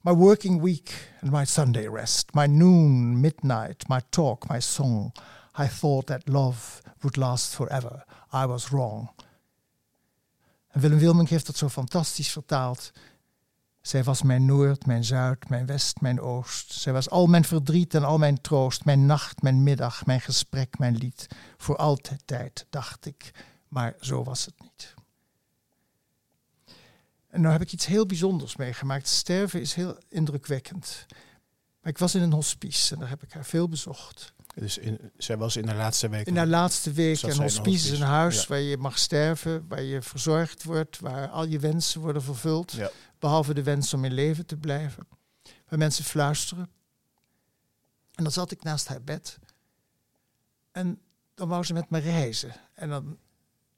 my 0.00 0.12
working 0.12 0.62
week 0.62 1.12
and 1.22 1.32
my 1.32 1.44
Sunday 1.44 1.88
rest, 1.88 2.34
my 2.34 2.46
noon, 2.46 3.20
midnight, 3.20 3.88
my 3.88 4.00
talk, 4.08 4.48
my 4.48 4.60
song. 4.60 5.12
I 5.58 5.68
thought 5.68 6.06
that 6.06 6.28
love 6.28 6.82
would 6.98 7.16
last 7.16 7.54
forever. 7.54 8.04
I 8.32 8.46
was 8.46 8.68
wrong. 8.68 9.10
En 10.68 10.80
Willem 10.80 10.98
Wilming 10.98 11.28
heeft 11.28 11.46
dat 11.46 11.56
zo 11.56 11.68
fantastisch 11.68 12.30
vertaald. 12.30 12.92
Zij 13.80 14.04
was 14.04 14.22
mijn 14.22 14.44
noord, 14.44 14.86
mijn 14.86 15.04
zuid, 15.04 15.48
mijn 15.48 15.66
west, 15.66 16.00
mijn 16.00 16.20
oost. 16.20 16.72
Zij 16.72 16.92
was 16.92 17.10
al 17.10 17.26
mijn 17.26 17.44
verdriet 17.44 17.94
en 17.94 18.04
al 18.04 18.18
mijn 18.18 18.40
troost, 18.40 18.84
mijn 18.84 19.06
nacht, 19.06 19.42
mijn 19.42 19.62
middag, 19.62 20.06
mijn 20.06 20.20
gesprek, 20.20 20.78
mijn 20.78 20.96
lied. 20.96 21.26
Voor 21.56 21.76
altijd 21.76 22.22
tijd, 22.24 22.66
dacht 22.70 23.06
ik, 23.06 23.30
maar 23.68 23.94
zo 24.00 24.24
was 24.24 24.44
het 24.44 24.54
niet. 24.60 24.94
En 27.28 27.40
nou 27.40 27.52
heb 27.52 27.62
ik 27.62 27.72
iets 27.72 27.86
heel 27.86 28.06
bijzonders 28.06 28.56
meegemaakt. 28.56 29.08
Sterven 29.08 29.60
is 29.60 29.74
heel 29.74 29.98
indrukwekkend. 30.08 31.06
Ik 31.82 31.98
was 31.98 32.14
in 32.14 32.22
een 32.22 32.32
hospice 32.32 32.94
en 32.94 33.00
daar 33.00 33.08
heb 33.08 33.22
ik 33.22 33.32
haar 33.32 33.44
veel 33.44 33.68
bezocht. 33.68 34.32
Dus 34.54 34.78
in, 34.78 35.10
zij 35.16 35.36
was 35.36 35.56
in 35.56 35.66
de 35.66 35.74
laatste 35.74 36.08
week. 36.08 36.26
In 36.26 36.36
haar 36.36 36.46
laatste 36.46 36.92
week, 36.92 37.22
een 37.22 37.42
hospice 37.42 37.92
is 37.92 38.00
een 38.00 38.06
huis 38.06 38.40
Ja. 38.40 38.46
waar 38.48 38.60
je 38.60 38.76
mag 38.76 38.98
sterven, 38.98 39.64
waar 39.68 39.82
je 39.82 40.02
verzorgd 40.02 40.62
wordt, 40.64 41.00
waar 41.00 41.28
al 41.28 41.44
je 41.46 41.58
wensen 41.58 42.00
worden 42.00 42.22
vervuld. 42.22 42.72
Ja. 42.72 42.90
Behalve 43.18 43.54
de 43.54 43.62
wens 43.62 43.94
om 43.94 44.04
in 44.04 44.12
leven 44.12 44.46
te 44.46 44.56
blijven. 44.56 45.06
Waar 45.68 45.78
mensen 45.78 46.04
fluisteren. 46.04 46.68
En 48.14 48.22
dan 48.22 48.32
zat 48.32 48.50
ik 48.50 48.62
naast 48.62 48.88
haar 48.88 49.02
bed. 49.02 49.38
En 50.72 51.00
dan 51.34 51.48
wou 51.48 51.64
ze 51.64 51.72
met 51.72 51.90
me 51.90 51.98
reizen. 51.98 52.54
En 52.74 52.88
dan 52.88 53.18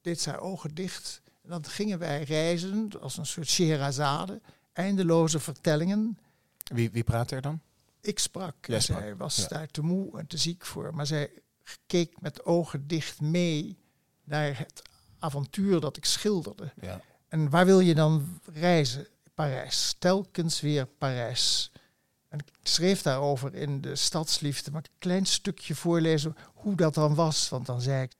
deed 0.01 0.21
ze 0.21 0.29
haar 0.29 0.39
ogen 0.39 0.75
dicht. 0.75 1.21
En 1.43 1.49
dan 1.49 1.65
gingen 1.65 1.99
wij 1.99 2.23
reizen 2.23 2.89
als 3.01 3.17
een 3.17 3.25
soort 3.25 3.49
Scheherazade. 3.49 4.41
Eindeloze 4.73 5.39
vertellingen. 5.39 6.17
Wie, 6.73 6.91
wie 6.91 7.03
praat 7.03 7.31
er 7.31 7.41
dan? 7.41 7.61
Ik 8.07 8.19
sprak. 8.19 8.67
En 8.67 8.81
zij 8.81 9.15
was 9.15 9.35
ja. 9.35 9.47
daar 9.47 9.67
te 9.67 9.81
moe 9.81 10.19
en 10.19 10.27
te 10.27 10.37
ziek 10.37 10.65
voor. 10.65 10.95
Maar 10.95 11.05
zij 11.05 11.31
keek 11.85 12.21
met 12.21 12.45
ogen 12.45 12.87
dicht 12.87 13.21
mee 13.21 13.77
naar 14.23 14.57
het 14.57 14.81
avontuur 15.19 15.79
dat 15.79 15.97
ik 15.97 16.05
schilderde. 16.05 16.73
Ja. 16.81 17.01
En 17.27 17.49
waar 17.49 17.65
wil 17.65 17.79
je 17.79 17.95
dan 17.95 18.39
reizen? 18.53 19.07
Parijs. 19.33 19.95
Telkens 19.99 20.61
weer 20.61 20.85
Parijs. 20.85 21.71
En 22.27 22.39
ik 22.39 22.51
schreef 22.63 23.01
daarover 23.01 23.55
in 23.55 23.81
de 23.81 23.95
Stadsliefde, 23.95 24.71
maar 24.71 24.81
een 24.81 24.99
klein 24.99 25.25
stukje 25.25 25.75
voorlezen 25.75 26.35
hoe 26.53 26.75
dat 26.75 26.93
dan 26.93 27.15
was. 27.15 27.49
Want 27.49 27.65
dan 27.65 27.81
zei 27.81 28.03
ik, 28.03 28.11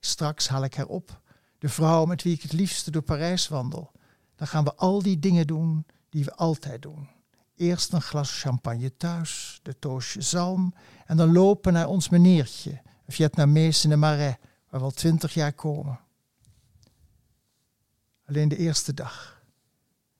straks 0.00 0.48
haal 0.48 0.64
ik 0.64 0.74
haar 0.74 0.86
op. 0.86 1.20
De 1.58 1.68
vrouw 1.68 2.04
met 2.04 2.22
wie 2.22 2.34
ik 2.34 2.42
het 2.42 2.52
liefste 2.52 2.90
door 2.90 3.02
Parijs 3.02 3.48
wandel. 3.48 3.92
Dan 4.36 4.46
gaan 4.46 4.64
we 4.64 4.74
al 4.74 5.02
die 5.02 5.18
dingen 5.18 5.46
doen 5.46 5.86
die 6.08 6.24
we 6.24 6.34
altijd 6.34 6.82
doen. 6.82 7.08
Eerst 7.60 7.92
een 7.92 8.02
glas 8.02 8.40
champagne 8.40 8.96
thuis, 8.96 9.60
de 9.62 9.78
toosje 9.78 10.20
zalm. 10.20 10.74
En 11.06 11.16
dan 11.16 11.32
lopen 11.32 11.72
naar 11.72 11.88
ons 11.88 12.08
meneertje, 12.08 12.80
Vietnamees 13.06 13.84
in 13.84 13.90
de 13.90 13.96
Marais, 13.96 14.36
waar 14.68 14.80
we 14.80 14.86
al 14.86 14.90
twintig 14.90 15.34
jaar 15.34 15.52
komen. 15.52 16.00
Alleen 18.26 18.48
de 18.48 18.56
eerste 18.56 18.94
dag. 18.94 19.42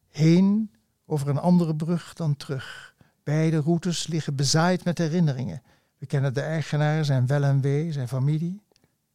Heen 0.08 0.70
over 1.06 1.28
een 1.28 1.38
andere 1.38 1.76
brug 1.76 2.14
dan 2.14 2.36
terug. 2.36 2.94
Beide 3.22 3.60
routes 3.60 4.06
liggen 4.06 4.34
bezaaid 4.34 4.84
met 4.84 4.98
herinneringen. 4.98 5.62
We 5.98 6.06
kennen 6.06 6.34
de 6.34 6.40
eigenaar, 6.40 7.04
zijn 7.04 7.26
wel 7.26 7.42
en 7.42 7.60
wee, 7.60 7.92
zijn 7.92 8.08
familie. 8.08 8.62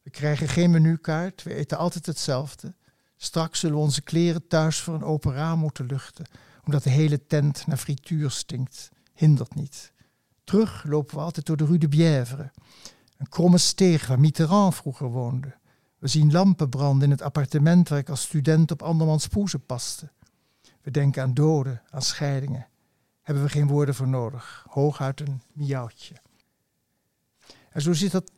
We 0.01 0.09
krijgen 0.09 0.47
geen 0.47 0.71
menukaart, 0.71 1.43
we 1.43 1.53
eten 1.53 1.77
altijd 1.77 2.05
hetzelfde. 2.05 2.75
Straks 3.17 3.59
zullen 3.59 3.75
we 3.75 3.81
onze 3.81 4.01
kleren 4.01 4.47
thuis 4.47 4.79
voor 4.79 4.93
een 4.93 5.03
open 5.03 5.33
raam 5.33 5.59
moeten 5.59 5.85
luchten, 5.85 6.25
omdat 6.65 6.83
de 6.83 6.89
hele 6.89 7.25
tent 7.25 7.67
naar 7.67 7.77
frituur 7.77 8.31
stinkt. 8.31 8.91
Hindert 9.13 9.55
niet. 9.55 9.93
Terug 10.43 10.83
lopen 10.83 11.15
we 11.15 11.21
altijd 11.21 11.45
door 11.45 11.57
de 11.57 11.65
Rue 11.65 11.77
de 11.77 11.87
Bièvre. 11.87 12.51
Een 13.17 13.29
kromme 13.29 13.57
steeg 13.57 14.07
waar 14.07 14.19
Mitterrand 14.19 14.75
vroeger 14.75 15.07
woonde. 15.07 15.55
We 15.97 16.07
zien 16.07 16.31
lampen 16.31 16.69
branden 16.69 17.03
in 17.03 17.11
het 17.11 17.21
appartement 17.21 17.89
waar 17.89 17.99
ik 17.99 18.09
als 18.09 18.21
student 18.21 18.71
op 18.71 18.81
andermans 18.81 19.27
poezen 19.27 19.65
paste. 19.65 20.11
We 20.81 20.91
denken 20.91 21.23
aan 21.23 21.33
doden, 21.33 21.81
aan 21.89 22.01
scheidingen. 22.01 22.67
Hebben 23.21 23.43
we 23.43 23.49
geen 23.49 23.67
woorden 23.67 23.95
voor 23.95 24.07
nodig. 24.07 24.65
Hooguit 24.69 25.21
een 25.21 25.41
miauwtje. 25.53 26.15
En 27.69 27.81
zo 27.81 27.93
zit 27.93 28.11
dat 28.11 28.31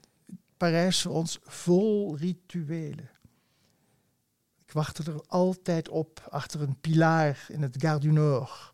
Parijs 0.57 1.01
voor 1.01 1.11
ons 1.11 1.39
vol 1.43 2.17
rituelen. 2.17 3.09
Wachtte 4.77 5.03
er 5.11 5.21
altijd 5.27 5.89
op 5.89 6.27
achter 6.29 6.61
een 6.61 6.79
pilaar 6.79 7.45
in 7.47 7.61
het 7.61 7.75
Gare 7.77 7.99
du 7.99 8.11
Nord. 8.11 8.71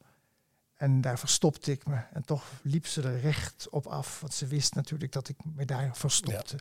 En 0.75 1.01
daar 1.01 1.19
verstopte 1.19 1.71
ik 1.71 1.85
me. 1.85 1.97
En 2.13 2.25
toch 2.25 2.43
liep 2.61 2.87
ze 2.87 3.01
er 3.01 3.19
recht 3.19 3.67
op 3.69 3.85
af. 3.87 4.19
Want 4.19 4.33
ze 4.33 4.47
wist 4.47 4.75
natuurlijk 4.75 5.11
dat 5.11 5.29
ik 5.29 5.35
me 5.55 5.65
daar 5.65 5.89
verstopte. 5.93 6.59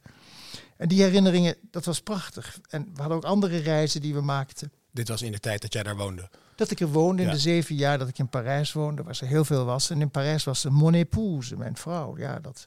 En 0.76 0.88
die 0.88 1.02
herinneringen, 1.02 1.56
dat 1.70 1.84
was 1.84 2.00
prachtig. 2.00 2.58
En 2.68 2.90
we 2.94 3.00
hadden 3.00 3.16
ook 3.16 3.24
andere 3.24 3.56
reizen 3.56 4.00
die 4.00 4.14
we 4.14 4.20
maakten. 4.20 4.72
Dit 4.90 5.08
was 5.08 5.22
in 5.22 5.32
de 5.32 5.40
tijd 5.40 5.62
dat 5.62 5.72
jij 5.72 5.82
daar 5.82 5.96
woonde? 5.96 6.28
Dat 6.56 6.70
ik 6.70 6.80
er 6.80 6.88
woonde, 6.88 7.22
in 7.22 7.30
de 7.30 7.38
zeven 7.38 7.74
jaar 7.74 7.98
dat 7.98 8.08
ik 8.08 8.18
in 8.18 8.28
Parijs 8.28 8.72
woonde, 8.72 9.02
waar 9.02 9.16
ze 9.16 9.24
heel 9.24 9.44
veel 9.44 9.64
was. 9.64 9.90
En 9.90 10.00
in 10.00 10.10
Parijs 10.10 10.44
was 10.44 10.60
ze 10.60 10.70
mon 10.70 10.94
épouse, 10.94 11.56
mijn 11.56 11.76
vrouw. 11.76 12.18
Ja, 12.18 12.38
dat 12.38 12.66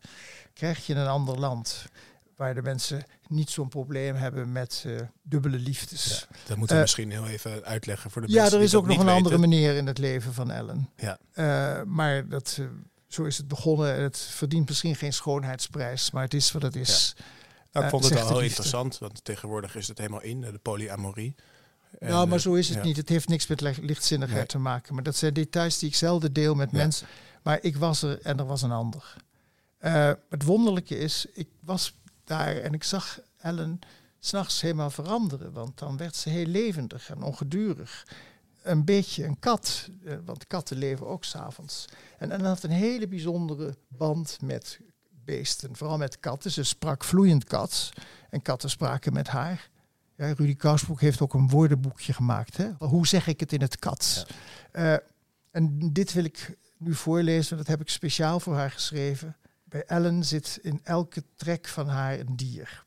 krijg 0.53 0.85
je 0.85 0.93
in 0.93 0.99
een 0.99 1.07
ander 1.07 1.39
land 1.39 1.85
waar 2.35 2.53
de 2.53 2.61
mensen 2.61 3.03
niet 3.27 3.49
zo'n 3.49 3.67
probleem 3.67 4.15
hebben 4.15 4.51
met 4.51 4.83
uh, 4.87 4.99
dubbele 5.21 5.57
liefdes. 5.57 6.27
Ja, 6.29 6.35
dat 6.47 6.57
moeten 6.57 6.67
we 6.67 6.73
uh, 6.73 6.79
misschien 6.81 7.11
heel 7.11 7.27
even 7.27 7.65
uitleggen 7.65 8.11
voor 8.11 8.21
de 8.21 8.27
ja, 8.27 8.33
mensen. 8.33 8.53
Ja, 8.53 8.59
er 8.59 8.67
is 8.69 8.75
ook 8.75 8.87
nog 8.87 8.97
een 8.97 9.05
weten. 9.05 9.17
andere 9.17 9.37
manier 9.37 9.75
in 9.75 9.87
het 9.87 9.97
leven 9.97 10.33
van 10.33 10.51
Ellen. 10.51 10.89
Ja. 10.95 11.17
Uh, 11.33 11.83
maar 11.83 12.27
dat, 12.27 12.61
zo 13.07 13.23
is 13.23 13.37
het 13.37 13.47
begonnen. 13.47 14.01
Het 14.01 14.17
verdient 14.17 14.67
misschien 14.67 14.95
geen 14.95 15.13
schoonheidsprijs, 15.13 16.11
maar 16.11 16.23
het 16.23 16.33
is 16.33 16.51
wat 16.51 16.61
het 16.61 16.75
is. 16.75 17.13
Ja. 17.17 17.23
Nou, 17.71 17.85
ik 17.85 17.91
vond 17.91 18.03
het 18.03 18.13
wel 18.13 18.27
heel 18.27 18.41
interessant, 18.41 18.97
want 18.97 19.23
tegenwoordig 19.23 19.75
is 19.75 19.87
het 19.87 19.97
helemaal 19.97 20.21
in, 20.21 20.41
de 20.41 20.59
polyamorie. 20.61 21.35
En, 21.99 22.09
nou, 22.09 22.27
maar 22.27 22.39
zo 22.39 22.53
is 22.53 22.69
het 22.69 22.83
niet. 22.83 22.97
Het 22.97 23.09
heeft 23.09 23.27
niks 23.27 23.47
met 23.47 23.61
lichtzinnigheid 23.61 24.39
nee. 24.39 24.47
te 24.47 24.57
maken. 24.57 24.93
Maar 24.93 25.03
dat 25.03 25.15
zijn 25.15 25.33
details 25.33 25.79
die 25.79 25.89
ik 25.89 25.95
zelden 25.95 26.33
deel 26.33 26.55
met 26.55 26.71
mensen. 26.71 27.07
Maar 27.43 27.59
ik 27.61 27.77
was 27.77 28.01
er 28.01 28.21
en 28.21 28.39
er 28.39 28.45
was 28.45 28.61
een 28.61 28.71
ander. 28.71 29.15
het 30.29 30.43
wonderlijke 30.43 30.97
is, 30.97 31.25
ik 31.33 31.47
was 31.59 31.93
daar 32.27 32.55
en 32.55 32.73
ik 32.73 32.83
zag 32.83 33.19
Ellen 33.37 33.79
s'nachts 34.19 34.61
helemaal 34.61 34.89
veranderen. 34.89 35.51
Want 35.51 35.77
dan 35.77 35.97
werd 35.97 36.15
ze 36.15 36.29
heel 36.29 36.45
levendig 36.45 37.09
en 37.09 37.21
ongedurig. 37.21 38.07
Een 38.61 38.85
beetje 38.85 39.23
een 39.23 39.39
kat, 39.39 39.89
want 40.25 40.47
katten 40.47 40.77
leven 40.77 41.07
ook 41.07 41.23
s'avonds. 41.23 41.85
En 42.17 42.31
Ellen 42.31 42.45
had 42.45 42.63
een 42.63 42.69
hele 42.69 43.07
bijzondere 43.07 43.75
band 43.87 44.37
met 44.41 44.79
beesten, 45.25 45.75
vooral 45.75 45.97
met 45.97 46.19
katten. 46.19 46.51
Ze 46.51 46.63
sprak 46.63 47.03
vloeiend 47.03 47.43
kat 47.43 47.89
en 48.29 48.41
katten 48.41 48.69
spraken 48.69 49.13
met 49.13 49.27
haar. 49.27 49.69
Ja, 50.17 50.33
Rudy 50.33 50.55
Kousbroek 50.55 51.01
heeft 51.01 51.21
ook 51.21 51.33
een 51.33 51.49
woordenboekje 51.49 52.13
gemaakt. 52.13 52.57
Hè? 52.57 52.69
Hoe 52.77 53.07
zeg 53.07 53.27
ik 53.27 53.39
het 53.39 53.53
in 53.53 53.61
het 53.61 53.79
kat? 53.79 54.25
Ja. 54.73 54.93
Uh, 54.93 54.99
en 55.51 55.93
dit 55.93 56.13
wil 56.13 56.23
ik 56.23 56.57
nu 56.77 56.93
voorlezen, 56.93 57.57
dat 57.57 57.67
heb 57.67 57.81
ik 57.81 57.89
speciaal 57.89 58.39
voor 58.39 58.55
haar 58.55 58.71
geschreven. 58.71 59.35
Bij 59.75 59.85
Ellen 59.85 60.23
zit 60.23 60.59
in 60.61 60.79
elke 60.83 61.23
trek 61.35 61.67
van 61.67 61.87
haar 61.87 62.19
een 62.19 62.35
dier. 62.35 62.85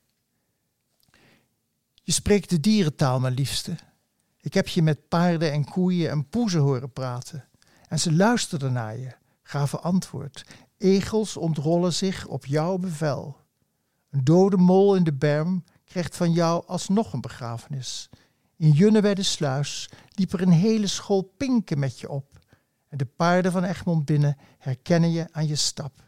Je 2.03 2.11
spreekt 2.11 2.49
de 2.49 2.59
dierentaal, 2.59 3.19
mijn 3.19 3.33
liefste. 3.33 3.75
Ik 4.39 4.53
heb 4.53 4.67
je 4.67 4.81
met 4.81 5.07
paarden 5.07 5.51
en 5.51 5.65
koeien 5.65 6.09
en 6.09 6.29
poezen 6.29 6.61
horen 6.61 6.91
praten. 6.91 7.49
En 7.87 7.99
ze 7.99 8.13
luisterden 8.13 8.73
naar 8.73 8.97
je, 8.97 9.15
gaven 9.41 9.83
antwoord. 9.83 10.45
Egels 10.77 11.37
ontrollen 11.37 11.93
zich 11.93 12.27
op 12.27 12.45
jouw 12.45 12.77
bevel. 12.77 13.37
Een 14.09 14.23
dode 14.23 14.57
mol 14.57 14.95
in 14.95 15.03
de 15.03 15.13
berm 15.13 15.63
krijgt 15.85 16.15
van 16.15 16.31
jou 16.31 16.67
alsnog 16.67 17.13
een 17.13 17.21
begrafenis. 17.21 18.09
In 18.55 18.71
Junne 18.71 19.01
bij 19.01 19.15
de 19.15 19.23
sluis 19.23 19.89
liep 20.09 20.33
er 20.33 20.41
een 20.41 20.51
hele 20.51 20.87
school 20.87 21.21
pinken 21.21 21.79
met 21.79 21.99
je 21.99 22.09
op. 22.09 22.39
En 22.87 22.97
de 22.97 23.05
paarden 23.05 23.51
van 23.51 23.63
Egmond 23.63 24.05
binnen 24.05 24.37
herkennen 24.57 25.11
je 25.11 25.27
aan 25.31 25.47
je 25.47 25.55
stap. 25.55 26.07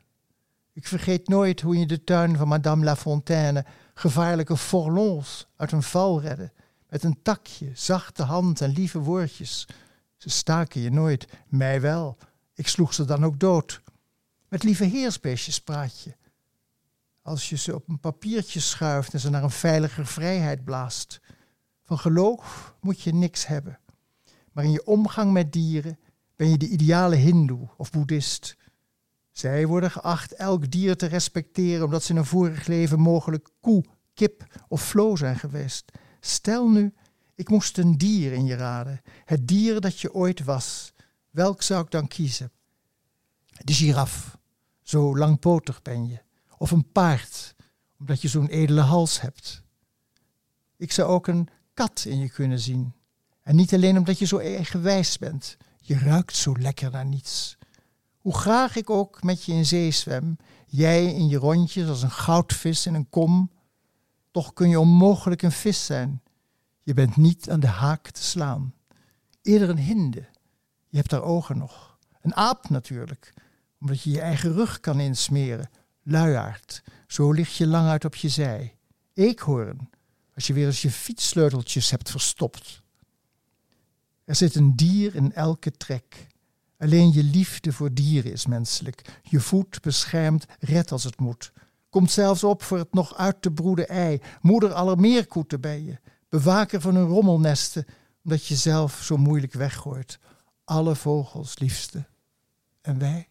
Ik 0.73 0.87
vergeet 0.87 1.27
nooit 1.27 1.61
hoe 1.61 1.77
je 1.77 1.85
de 1.85 2.03
tuin 2.03 2.37
van 2.37 2.47
Madame 2.47 2.83
La 2.83 2.95
Fontaine 2.95 3.65
gevaarlijke 3.93 4.57
forlons 4.57 5.47
uit 5.55 5.71
een 5.71 5.83
val 5.83 6.21
redde. 6.21 6.51
Met 6.89 7.03
een 7.03 7.21
takje, 7.21 7.71
zachte 7.73 8.23
hand 8.23 8.61
en 8.61 8.69
lieve 8.69 8.99
woordjes. 8.99 9.67
Ze 10.17 10.29
staken 10.29 10.81
je 10.81 10.91
nooit, 10.91 11.27
mij 11.47 11.81
wel. 11.81 12.17
Ik 12.53 12.67
sloeg 12.67 12.93
ze 12.93 13.05
dan 13.05 13.25
ook 13.25 13.39
dood. 13.39 13.81
Met 14.47 14.63
lieve 14.63 14.83
heersbeestjes 14.83 15.61
praat 15.61 16.01
je. 16.01 16.15
Als 17.21 17.49
je 17.49 17.57
ze 17.57 17.75
op 17.75 17.89
een 17.89 17.99
papiertje 17.99 18.59
schuift 18.59 19.13
en 19.13 19.19
ze 19.19 19.29
naar 19.29 19.43
een 19.43 19.51
veiliger 19.51 20.05
vrijheid 20.05 20.63
blaast. 20.63 21.21
Van 21.83 21.99
geloof 21.99 22.75
moet 22.81 23.01
je 23.01 23.13
niks 23.13 23.47
hebben. 23.47 23.79
Maar 24.51 24.63
in 24.63 24.71
je 24.71 24.85
omgang 24.85 25.31
met 25.31 25.53
dieren 25.53 25.99
ben 26.35 26.49
je 26.49 26.57
de 26.57 26.67
ideale 26.67 27.15
hindoe 27.15 27.69
of 27.77 27.91
boeddhist. 27.91 28.57
Zij 29.31 29.67
worden 29.67 29.91
geacht 29.91 30.33
elk 30.33 30.71
dier 30.71 30.95
te 30.95 31.05
respecteren 31.05 31.85
omdat 31.85 32.03
ze 32.03 32.11
in 32.11 32.17
een 32.17 32.25
vorig 32.25 32.67
leven 32.67 32.99
mogelijk 32.99 33.49
koe, 33.59 33.83
kip 34.13 34.63
of 34.67 34.81
vlo 34.81 35.15
zijn 35.15 35.39
geweest. 35.39 35.91
Stel 36.19 36.69
nu, 36.69 36.93
ik 37.35 37.49
moest 37.49 37.77
een 37.77 37.97
dier 37.97 38.31
in 38.31 38.45
je 38.45 38.55
raden. 38.55 39.01
Het 39.25 39.47
dier 39.47 39.81
dat 39.81 39.99
je 39.99 40.13
ooit 40.13 40.43
was. 40.43 40.93
Welk 41.29 41.61
zou 41.61 41.83
ik 41.83 41.91
dan 41.91 42.07
kiezen? 42.07 42.51
De 43.47 43.73
giraf. 43.73 44.37
Zo 44.81 45.17
langpotig 45.17 45.81
ben 45.81 46.07
je. 46.07 46.21
Of 46.57 46.71
een 46.71 46.91
paard, 46.91 47.55
omdat 47.99 48.21
je 48.21 48.27
zo'n 48.27 48.47
edele 48.47 48.81
hals 48.81 49.21
hebt. 49.21 49.63
Ik 50.77 50.91
zou 50.91 51.09
ook 51.09 51.27
een 51.27 51.47
kat 51.73 52.05
in 52.07 52.19
je 52.19 52.29
kunnen 52.29 52.59
zien. 52.59 52.93
En 53.41 53.55
niet 53.55 53.73
alleen 53.73 53.97
omdat 53.97 54.19
je 54.19 54.25
zo 54.25 54.37
eigenwijs 54.37 55.17
bent. 55.17 55.57
Je 55.79 55.97
ruikt 55.97 56.35
zo 56.35 56.57
lekker 56.57 56.91
naar 56.91 57.05
niets. 57.05 57.57
Hoe 58.21 58.37
graag 58.37 58.75
ik 58.75 58.89
ook 58.89 59.23
met 59.23 59.43
je 59.43 59.53
in 59.53 59.65
zee 59.65 59.91
zwem, 59.91 60.37
jij 60.67 61.13
in 61.13 61.27
je 61.27 61.37
rondjes 61.37 61.87
als 61.87 62.01
een 62.01 62.11
goudvis 62.11 62.85
in 62.85 62.93
een 62.93 63.09
kom, 63.09 63.51
toch 64.31 64.53
kun 64.53 64.69
je 64.69 64.79
onmogelijk 64.79 65.41
een 65.41 65.51
vis 65.51 65.85
zijn. 65.85 66.21
Je 66.79 66.93
bent 66.93 67.15
niet 67.15 67.49
aan 67.49 67.59
de 67.59 67.67
haak 67.67 68.09
te 68.09 68.23
slaan. 68.23 68.73
Eerder 69.41 69.69
een 69.69 69.77
hinde. 69.77 70.27
Je 70.89 70.97
hebt 70.97 71.11
haar 71.11 71.23
ogen 71.23 71.57
nog. 71.57 71.97
Een 72.21 72.35
aap 72.35 72.69
natuurlijk, 72.69 73.33
omdat 73.79 74.01
je 74.01 74.09
je 74.09 74.21
eigen 74.21 74.53
rug 74.53 74.79
kan 74.79 74.99
insmeren. 74.99 75.69
Luiaard, 76.03 76.83
zo 77.07 77.31
lig 77.31 77.57
je 77.57 77.67
lang 77.67 77.87
uit 77.87 78.05
op 78.05 78.15
je 78.15 78.29
zij. 78.29 78.75
Eekhoorn, 79.13 79.89
als 80.35 80.47
je 80.47 80.53
weer 80.53 80.65
eens 80.65 80.81
je 80.81 80.91
fietssleuteltjes 80.91 81.91
hebt 81.91 82.11
verstopt. 82.11 82.81
Er 84.23 84.35
zit 84.35 84.55
een 84.55 84.75
dier 84.75 85.15
in 85.15 85.33
elke 85.33 85.71
trek. 85.71 86.27
Alleen 86.81 87.11
je 87.11 87.23
liefde 87.23 87.73
voor 87.73 87.93
dieren 87.93 88.31
is 88.31 88.45
menselijk. 88.45 89.19
Je 89.23 89.39
voet 89.39 89.81
beschermt, 89.81 90.45
red 90.59 90.91
als 90.91 91.03
het 91.03 91.19
moet. 91.19 91.51
Komt 91.89 92.11
zelfs 92.11 92.43
op 92.43 92.63
voor 92.63 92.77
het 92.77 92.93
nog 92.93 93.15
uit 93.15 93.41
te 93.41 93.51
broeden 93.51 93.87
ei. 93.87 94.21
Moeder 94.41 94.73
aller 94.73 94.97
meerkoeten 94.97 95.61
bij 95.61 95.81
je. 95.81 95.99
Bewaker 96.29 96.81
van 96.81 96.95
hun 96.95 97.07
rommelnesten, 97.07 97.85
omdat 98.23 98.45
je 98.45 98.55
zelf 98.55 99.01
zo 99.03 99.17
moeilijk 99.17 99.53
weggooit. 99.53 100.19
Alle 100.63 100.95
vogels, 100.95 101.59
liefste. 101.59 102.05
En 102.81 102.99
wij? 102.99 103.29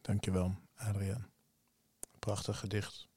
Dankjewel, 0.00 0.54
Adriaan. 0.74 1.26
Prachtig 2.18 2.58
gedicht. 2.58 3.08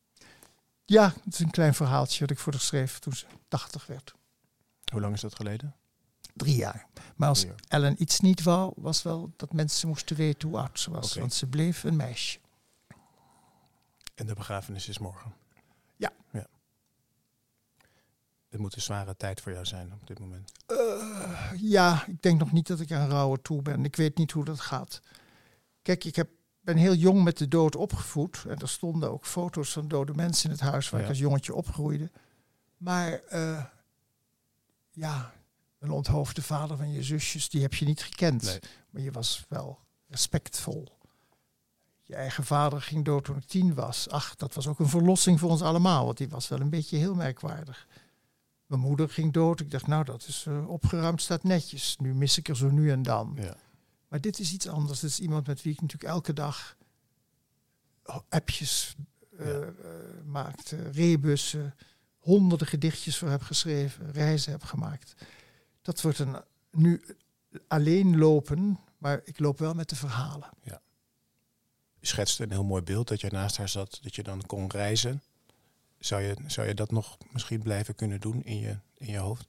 Ja, 0.86 1.14
het 1.24 1.34
is 1.34 1.40
een 1.40 1.52
klein 1.52 1.74
verhaaltje 1.74 2.20
dat 2.20 2.30
ik 2.30 2.40
voor 2.40 2.52
haar 2.52 2.62
schreef 2.62 3.00
toen 3.00 3.14
ze 3.14 3.26
80 3.48 3.86
werd. 3.86 4.14
Hoe 4.92 5.02
lang 5.02 5.14
is 5.14 5.22
dat 5.22 5.36
geleden? 5.36 5.76
Drie 6.34 6.56
jaar. 6.56 6.88
Maar 7.16 7.30
als. 7.30 7.46
Ellen 7.68 8.02
iets 8.02 8.20
niet 8.20 8.44
wou, 8.44 8.74
was 8.76 9.02
wel 9.02 9.34
dat 9.36 9.54
mensen 9.54 9.88
moesten 9.88 10.16
weten 10.16 10.50
hoe 10.50 10.58
oud 10.58 10.80
ze 10.80 10.92
was. 10.92 11.10
Okay. 11.10 11.20
Want 11.20 11.34
ze 11.34 11.48
bleef 11.48 11.84
een 11.84 11.96
meisje. 11.96 12.40
En 14.16 14.26
de 14.26 14.34
begrafenis 14.34 14.88
is 14.88 14.98
morgen? 14.98 15.34
Ja. 15.96 16.12
ja. 16.32 16.48
Het 18.50 18.60
moet 18.60 18.76
een 18.76 18.82
zware 18.82 19.16
tijd 19.18 19.42
voor 19.42 19.52
jou 19.52 19.66
zijn 19.66 19.94
op 19.94 20.08
dit 20.08 20.20
moment. 20.20 20.52
Uh, 20.68 21.52
ja, 21.58 22.06
ik 22.08 22.22
denk 22.22 22.40
nog 22.40 22.52
niet 22.52 22.68
dat 22.68 22.80
ik 22.80 22.92
aan 22.92 23.10
rouwen 23.10 23.42
toe 23.42 23.62
ben. 23.62 23.86
Ik 23.86 23.96
weet 23.96 24.18
niet 24.18 24.32
hoe 24.32 24.46
dat 24.46 24.60
gaat. 24.60 25.02
Kijk, 25.82 26.04
ik 26.04 26.16
heb, 26.16 26.30
ben 26.62 26.78
heel 26.78 26.94
jong 26.94 27.24
met 27.24 27.38
de 27.38 27.48
dood 27.48 27.76
opgevoed. 27.76 28.46
En 28.48 28.60
er 28.60 28.70
stonden 28.70 29.12
ook 29.12 29.26
foto's 29.26 29.72
van 29.72 29.88
dode 29.88 30.14
mensen 30.14 30.46
in 30.46 30.52
het 30.52 30.66
huis 30.66 30.90
waar 30.90 31.00
ja. 31.00 31.06
ik 31.06 31.12
als 31.12 31.22
jongetje 31.22 31.54
opgroeide. 31.54 32.12
Maar 32.78 33.22
uh, 33.34 33.66
ja, 34.92 35.34
een 35.82 35.92
onthoofde 35.92 36.42
vader 36.42 36.78
van 36.78 36.92
je 36.92 37.04
zusjes, 37.04 37.50
die 37.50 37.62
heb 37.62 37.74
je 37.74 37.86
niet 37.86 38.04
gekend. 38.04 38.44
Nee. 38.44 38.60
Maar 38.90 39.02
je 39.02 39.12
was 39.12 39.46
wel 39.50 39.80
respectvol. 40.08 41.00
Je 42.04 42.16
eigen 42.16 42.44
vader 42.44 42.82
ging 42.82 43.06
dood 43.06 43.24
toen 43.24 43.38
ik 43.38 43.46
tien 43.46 43.74
was. 43.74 44.10
Ach, 44.10 44.36
dat 44.36 44.54
was 44.54 44.68
ook 44.68 44.80
een 44.80 44.90
verlossing 44.90 45.40
voor 45.40 45.50
ons 45.50 45.62
allemaal, 45.62 46.06
want 46.06 46.18
die 46.18 46.30
was 46.30 46.48
wel 46.48 46.60
een 46.60 46.70
beetje 46.70 46.98
heel 46.98 47.16
merkwaardig. 47.16 47.88
Mijn 48.66 48.82
moeder 48.82 49.10
ging 49.10 49.34
dood. 49.34 49.60
Ik 49.60 49.72
dacht, 49.72 49.88
nou, 49.88 50.04
dat 50.04 50.28
is 50.28 50.46
uh, 50.48 50.70
opgeruimd, 50.70 51.22
staat 51.22 51.44
netjes. 51.44 51.98
Nu 51.98 52.14
mis 52.14 52.38
ik 52.38 52.48
er 52.48 52.58
zo 52.58 52.70
nu 52.70 52.92
en 52.92 53.04
dan. 53.04 53.38
Ja. 53.40 53.56
Maar 54.08 54.22
dit 54.22 54.40
is 54.40 54.52
iets 54.52 54.68
anders. 54.68 55.00
Dit 55.00 55.10
is 55.10 55.20
iemand 55.20 55.48
met 55.48 55.62
wie 55.62 55.74
ik 55.74 55.82
natuurlijk 55.82 56.12
elke 56.12 56.34
dag 56.34 56.78
appjes 58.30 58.96
uh, 59.32 59.48
ja. 59.48 59.60
uh, 59.60 59.66
maakte, 60.26 60.90
rebussen, 60.90 61.76
honderden 62.18 62.68
gedichtjes 62.68 63.18
voor 63.18 63.30
heb 63.30 63.42
geschreven, 63.42 64.12
reizen 64.12 64.52
heb 64.52 64.64
gemaakt. 64.64 65.14
Dat 65.82 66.02
wordt 66.02 66.20
een 66.20 66.36
nu 66.72 67.02
alleen 67.68 68.18
lopen, 68.18 68.80
maar 68.98 69.22
ik 69.24 69.40
loop 69.40 69.60
wel 69.60 69.74
met 69.74 69.90
de 69.90 69.96
verhalen. 69.96 70.50
Ja. 70.64 70.82
Je 72.00 72.08
schetste 72.08 72.44
een 72.44 72.52
heel 72.52 72.64
mooi 72.64 72.82
beeld 72.82 73.08
dat 73.08 73.22
je 73.22 73.30
naast 73.32 73.58
haar 73.58 73.70
zat, 73.70 74.00
dat 74.02 74.16
je 74.16 74.24
dan 74.24 74.46
kon 74.46 74.70
reizen. 74.70 75.22
Zou 76.00 76.22
je, 76.22 76.36
zou 76.48 76.68
je 76.68 76.74
dat 76.74 76.92
nog 76.92 77.18
misschien 77.32 77.62
blijven 77.62 77.96
kunnen 77.96 78.20
doen 78.20 78.44
in 78.44 78.60
je, 78.60 78.78
in 78.98 79.12
je 79.12 79.18
hoofd? 79.18 79.48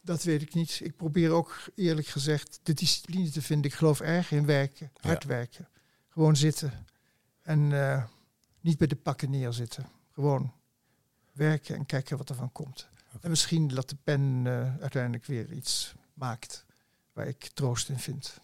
Dat 0.00 0.22
weet 0.22 0.42
ik 0.42 0.54
niet. 0.54 0.80
Ik 0.82 0.96
probeer 0.96 1.30
ook 1.30 1.60
eerlijk 1.74 2.06
gezegd 2.06 2.60
de 2.62 2.74
discipline 2.74 3.30
te 3.30 3.42
vinden. 3.42 3.70
Ik 3.70 3.76
geloof 3.76 4.00
erg 4.00 4.30
in 4.30 4.46
werken, 4.46 4.90
hard 5.00 5.22
ja. 5.22 5.28
werken. 5.28 5.68
Gewoon 6.08 6.36
zitten. 6.36 6.86
En 7.42 7.70
uh, 7.70 8.04
niet 8.60 8.78
bij 8.78 8.86
de 8.86 8.96
pakken 8.96 9.30
neerzitten. 9.30 9.86
Gewoon 10.12 10.52
werken 11.32 11.76
en 11.76 11.86
kijken 11.86 12.16
wat 12.16 12.28
er 12.28 12.34
van 12.34 12.52
komt. 12.52 12.88
En 13.20 13.30
misschien 13.30 13.68
dat 13.68 13.88
de 13.88 13.96
pen 14.04 14.44
uh, 14.44 14.80
uiteindelijk 14.80 15.24
weer 15.24 15.52
iets 15.52 15.94
maakt 16.14 16.64
waar 17.12 17.26
ik 17.26 17.50
troost 17.54 17.88
in 17.88 17.98
vind. 17.98 18.38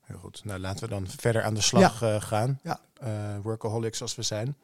Heel 0.00 0.18
goed. 0.18 0.44
Nou, 0.44 0.60
laten 0.60 0.84
we 0.84 0.94
dan 0.94 1.08
verder 1.08 1.42
aan 1.42 1.54
de 1.54 1.60
slag 1.60 2.00
ja. 2.00 2.14
uh, 2.14 2.22
gaan. 2.22 2.60
Ja. 2.62 2.80
Uh, 3.02 3.38
workaholics 3.42 4.02
als 4.02 4.14
we 4.14 4.22
zijn. 4.22 4.56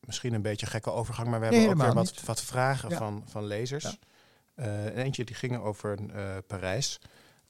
Misschien 0.00 0.34
een 0.34 0.42
beetje 0.42 0.66
een 0.66 0.72
gekke 0.72 0.90
overgang, 0.90 1.28
maar 1.28 1.40
we 1.40 1.46
hebben 1.46 1.70
ook 1.70 1.82
weer 1.82 1.94
wat, 1.94 2.22
wat 2.24 2.42
vragen 2.42 2.88
ja. 2.88 2.96
van, 2.96 3.24
van 3.26 3.44
lezers. 3.44 3.98
Eentje 4.94 5.24
die 5.24 5.34
ging 5.34 5.58
over 5.58 5.98
Parijs. 6.46 7.00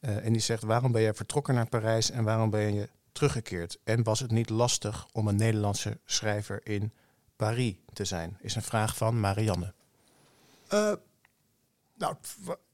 en 0.00 0.32
die 0.32 0.42
zegt, 0.42 0.62
waarom 0.62 0.92
ben 0.92 1.02
je 1.02 1.14
vertrokken 1.14 1.54
naar 1.54 1.68
Parijs 1.68 2.10
en 2.10 2.24
waarom 2.24 2.50
ben 2.50 2.74
je 2.74 2.88
teruggekeerd? 3.12 3.78
En 3.84 4.02
was 4.02 4.20
het 4.20 4.30
niet 4.30 4.48
lastig 4.48 5.06
om 5.12 5.28
een 5.28 5.36
Nederlandse 5.36 5.98
schrijver 6.04 6.66
in 6.66 6.92
Paris 7.36 7.74
te 7.92 8.04
zijn? 8.04 8.38
Is 8.40 8.54
een 8.54 8.62
vraag 8.62 8.96
van 8.96 9.20
Marianne. 9.20 9.74
Nou, 11.96 12.14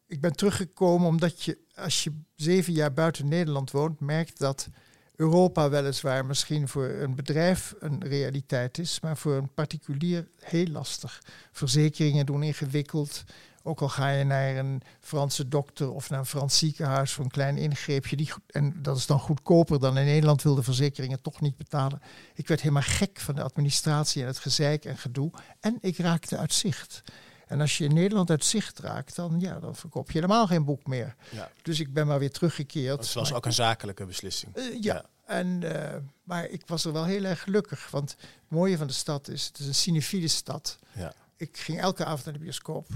ik 0.06 0.20
ben 0.20 0.36
teruggekomen 0.36 1.08
omdat 1.08 1.42
je, 1.42 1.58
als 1.74 2.04
je 2.04 2.12
zeven 2.34 2.72
jaar 2.72 2.92
buiten 2.92 3.28
Nederland 3.28 3.70
woont, 3.70 4.00
merkt 4.00 4.38
dat 4.38 4.68
Europa 5.16 5.70
weliswaar 5.70 6.26
misschien 6.26 6.68
voor 6.68 6.88
een 6.88 7.14
bedrijf 7.14 7.74
een 7.78 8.04
realiteit 8.04 8.78
is, 8.78 9.00
maar 9.00 9.16
voor 9.16 9.34
een 9.34 9.54
particulier 9.54 10.28
heel 10.40 10.66
lastig. 10.66 11.22
Verzekeringen 11.52 12.26
doen 12.26 12.42
ingewikkeld. 12.42 13.24
Ook 13.62 13.80
al 13.80 13.88
ga 13.88 14.10
je 14.10 14.24
naar 14.24 14.56
een 14.56 14.82
Franse 15.00 15.48
dokter 15.48 15.90
of 15.90 16.10
naar 16.10 16.18
een 16.18 16.26
Frans 16.26 16.58
ziekenhuis 16.58 17.12
voor 17.12 17.24
een 17.24 17.30
klein 17.30 17.56
ingreepje, 17.56 18.16
die, 18.16 18.32
en 18.46 18.82
dat 18.82 18.96
is 18.96 19.06
dan 19.06 19.18
goedkoper 19.18 19.80
dan 19.80 19.98
in 19.98 20.04
Nederland, 20.04 20.42
wil 20.42 20.54
de 20.54 20.62
verzekeringen 20.62 21.22
toch 21.22 21.40
niet 21.40 21.56
betalen. 21.56 22.02
Ik 22.34 22.48
werd 22.48 22.60
helemaal 22.60 22.82
gek 22.82 23.20
van 23.20 23.34
de 23.34 23.42
administratie 23.42 24.22
en 24.22 24.28
het 24.28 24.38
gezeik 24.38 24.84
en 24.84 24.98
gedoe. 24.98 25.30
En 25.60 25.78
ik 25.80 25.96
raakte 25.96 26.36
uit 26.36 26.52
zicht. 26.52 27.02
En 27.46 27.60
als 27.60 27.78
je 27.78 27.84
in 27.84 27.94
Nederland 27.94 28.30
uit 28.30 28.44
zicht 28.44 28.78
raakt, 28.78 29.16
dan, 29.16 29.40
ja, 29.40 29.58
dan 29.58 29.76
verkoop 29.76 30.10
je 30.10 30.18
helemaal 30.18 30.46
geen 30.46 30.64
boek 30.64 30.86
meer. 30.86 31.14
Ja. 31.30 31.50
Dus 31.62 31.80
ik 31.80 31.92
ben 31.92 32.06
maar 32.06 32.18
weer 32.18 32.30
teruggekeerd. 32.30 32.98
Het 33.00 33.12
was 33.12 33.32
ook 33.32 33.46
een 33.46 33.52
zakelijke 33.52 34.04
beslissing. 34.04 34.56
Uh, 34.56 34.72
ja. 34.72 34.94
ja. 34.94 35.04
En, 35.26 35.60
uh, 35.62 35.94
maar 36.22 36.48
ik 36.48 36.62
was 36.66 36.84
er 36.84 36.92
wel 36.92 37.04
heel 37.04 37.25
erg 37.25 37.42
gelukkig. 37.42 37.90
Want 37.90 38.10
het 38.10 38.28
mooie 38.49 38.76
van 38.76 38.86
de 38.86 38.92
stad 38.92 39.28
is, 39.28 39.47
het 39.47 39.58
is 39.58 39.66
een 39.66 39.75
cinefiele 39.75 40.28
stad. 40.28 40.78
Ja. 40.92 41.14
Ik 41.36 41.56
ging 41.56 41.80
elke 41.80 42.04
avond 42.04 42.25
naar 42.25 42.34
de 42.34 42.40
bioscoop. 42.40 42.88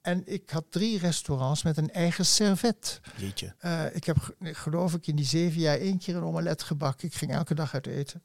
En 0.00 0.22
ik 0.26 0.50
had 0.50 0.64
drie 0.68 0.98
restaurants 0.98 1.62
met 1.62 1.76
een 1.76 1.90
eigen 1.90 2.26
servet. 2.26 3.00
Jeetje. 3.16 3.54
Uh, 3.64 3.94
ik 3.94 4.04
heb, 4.04 4.34
geloof 4.40 4.94
ik, 4.94 5.06
in 5.06 5.16
die 5.16 5.24
zeven 5.24 5.60
jaar 5.60 5.78
één 5.78 5.98
keer 5.98 6.16
een 6.16 6.22
omelet 6.22 6.62
gebakken. 6.62 7.08
Ik 7.08 7.14
ging 7.14 7.32
elke 7.32 7.54
dag 7.54 7.74
uit 7.74 7.86
eten. 7.86 8.22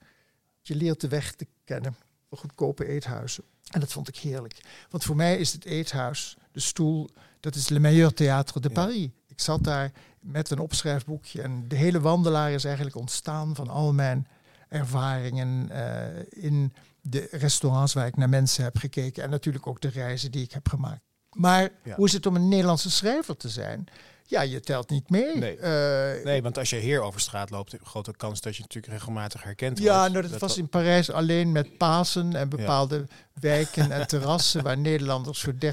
Je 0.62 0.76
leert 0.76 1.02
de 1.02 1.08
weg 1.08 1.32
te 1.34 1.48
kennen 1.64 1.96
goedkope 2.30 2.88
eethuizen. 2.88 3.44
En 3.72 3.80
dat 3.80 3.92
vond 3.92 4.08
ik 4.08 4.18
heerlijk. 4.18 4.62
Want 4.90 5.04
voor 5.04 5.16
mij 5.16 5.38
is 5.38 5.52
het 5.52 5.66
eethuis, 5.66 6.38
de 6.52 6.60
stoel, 6.60 7.10
dat 7.40 7.56
is 7.56 7.70
Le 7.70 7.80
Meilleur 7.80 8.12
Théâtre 8.12 8.60
de 8.60 8.70
Paris. 8.70 9.02
Ja. 9.02 9.10
Ik 9.28 9.42
zat 9.42 9.64
daar 9.64 9.92
met 10.20 10.50
een 10.50 10.60
opschrijfboekje 10.60 11.42
en 11.42 11.68
de 11.68 11.76
hele 11.76 12.00
wandelaar 12.00 12.52
is 12.52 12.64
eigenlijk 12.64 12.96
ontstaan 12.96 13.56
van 13.56 13.70
al 13.70 13.94
mijn 13.94 14.28
ervaringen 14.70 15.70
uh, 15.72 16.44
in 16.44 16.74
de 17.02 17.28
restaurants 17.32 17.94
waar 17.94 18.08
ik 18.08 18.18
naar 18.18 18.30
mensen 18.30 18.64
heb 18.64 18.78
gekeken 18.78 19.24
en 19.24 19.30
natuurlijk 19.30 19.68
ook 19.68 19.82
de 19.82 19.88
reizen 19.88 20.32
die 20.32 20.44
ik 20.44 20.52
heb 20.52 20.70
gemaakt. 20.70 21.02
Maar 21.36 21.70
ja. 21.84 21.96
hoe 21.96 22.06
is 22.06 22.14
het 22.14 22.26
om 22.26 22.36
een 22.36 22.48
Nederlandse 22.48 22.92
schrijver 22.92 23.38
te 23.38 23.50
zijn? 23.50 23.88
Ja, 24.28 24.42
je 24.42 24.60
telt 24.60 24.90
niet 24.90 25.10
mee. 25.10 25.38
Nee, 25.38 25.58
uh, 25.58 26.24
nee 26.24 26.42
want 26.42 26.58
als 26.58 26.70
je 26.70 26.76
hier 26.76 27.02
over 27.02 27.20
straat 27.20 27.50
loopt, 27.50 27.74
een 27.74 27.80
grote 27.84 28.14
kans 28.18 28.42
dat 28.42 28.56
je 28.56 28.62
natuurlijk 28.62 28.94
regelmatig 28.94 29.44
herkent 29.44 29.80
Ja, 29.80 29.98
wordt. 29.98 30.12
nou, 30.12 30.22
dat, 30.22 30.32
dat 30.32 30.42
was 30.42 30.58
in 30.58 30.70
Parijs 30.70 31.12
alleen 31.12 31.52
met 31.52 31.78
Pasen 31.78 32.36
en 32.36 32.50
bepaalde 32.50 32.96
ja. 32.96 33.16
wijken 33.34 33.92
en 33.92 34.08
terrassen 34.14 34.64
waar 34.64 34.78
Nederlanders 34.78 35.42
voor 35.42 35.54
13,50 35.54 35.70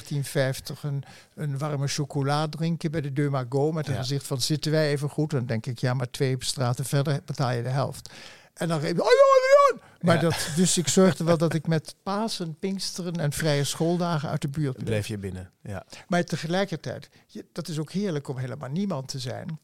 een, 0.82 1.02
een 1.34 1.58
warme 1.58 1.86
chocola 1.86 2.48
drinken 2.48 2.90
bij 2.90 3.00
de 3.00 3.12
Deux 3.12 3.30
Magots 3.30 3.74
met 3.74 3.86
een 3.86 3.92
ja. 3.94 3.98
gezicht 3.98 4.26
van 4.26 4.40
zitten 4.40 4.72
wij 4.72 4.90
even 4.90 5.08
goed? 5.08 5.30
Dan 5.30 5.46
denk 5.46 5.66
ik, 5.66 5.78
ja, 5.78 5.94
maar 5.94 6.10
twee 6.10 6.36
straten 6.38 6.84
verder 6.84 7.20
betaal 7.24 7.50
je 7.50 7.62
de 7.62 7.68
helft. 7.68 8.10
En 8.54 8.68
dan 8.68 8.80
reed 8.80 9.00
oh, 9.00 9.06
Adriaan! 9.06 9.90
Maar 10.00 10.14
ja. 10.14 10.20
dat, 10.20 10.48
dus 10.56 10.78
ik 10.78 10.88
zorgde 10.88 11.24
wel 11.24 11.38
dat 11.38 11.54
ik 11.54 11.66
met 11.66 11.94
Pasen, 12.02 12.58
Pinksteren 12.58 13.14
en 13.14 13.32
vrije 13.32 13.64
schooldagen 13.64 14.28
uit 14.28 14.42
de 14.42 14.48
buurt 14.48 14.74
bleef. 14.74 14.86
Bleef 14.86 15.06
je 15.06 15.18
binnen, 15.18 15.50
ja. 15.62 15.84
Maar 16.08 16.24
tegelijkertijd, 16.24 17.08
je, 17.26 17.46
dat 17.52 17.68
is 17.68 17.78
ook 17.78 17.92
heerlijk 17.92 18.28
om 18.28 18.36
helemaal 18.36 18.70
niemand 18.70 19.08
te 19.08 19.18
zijn. 19.18 19.58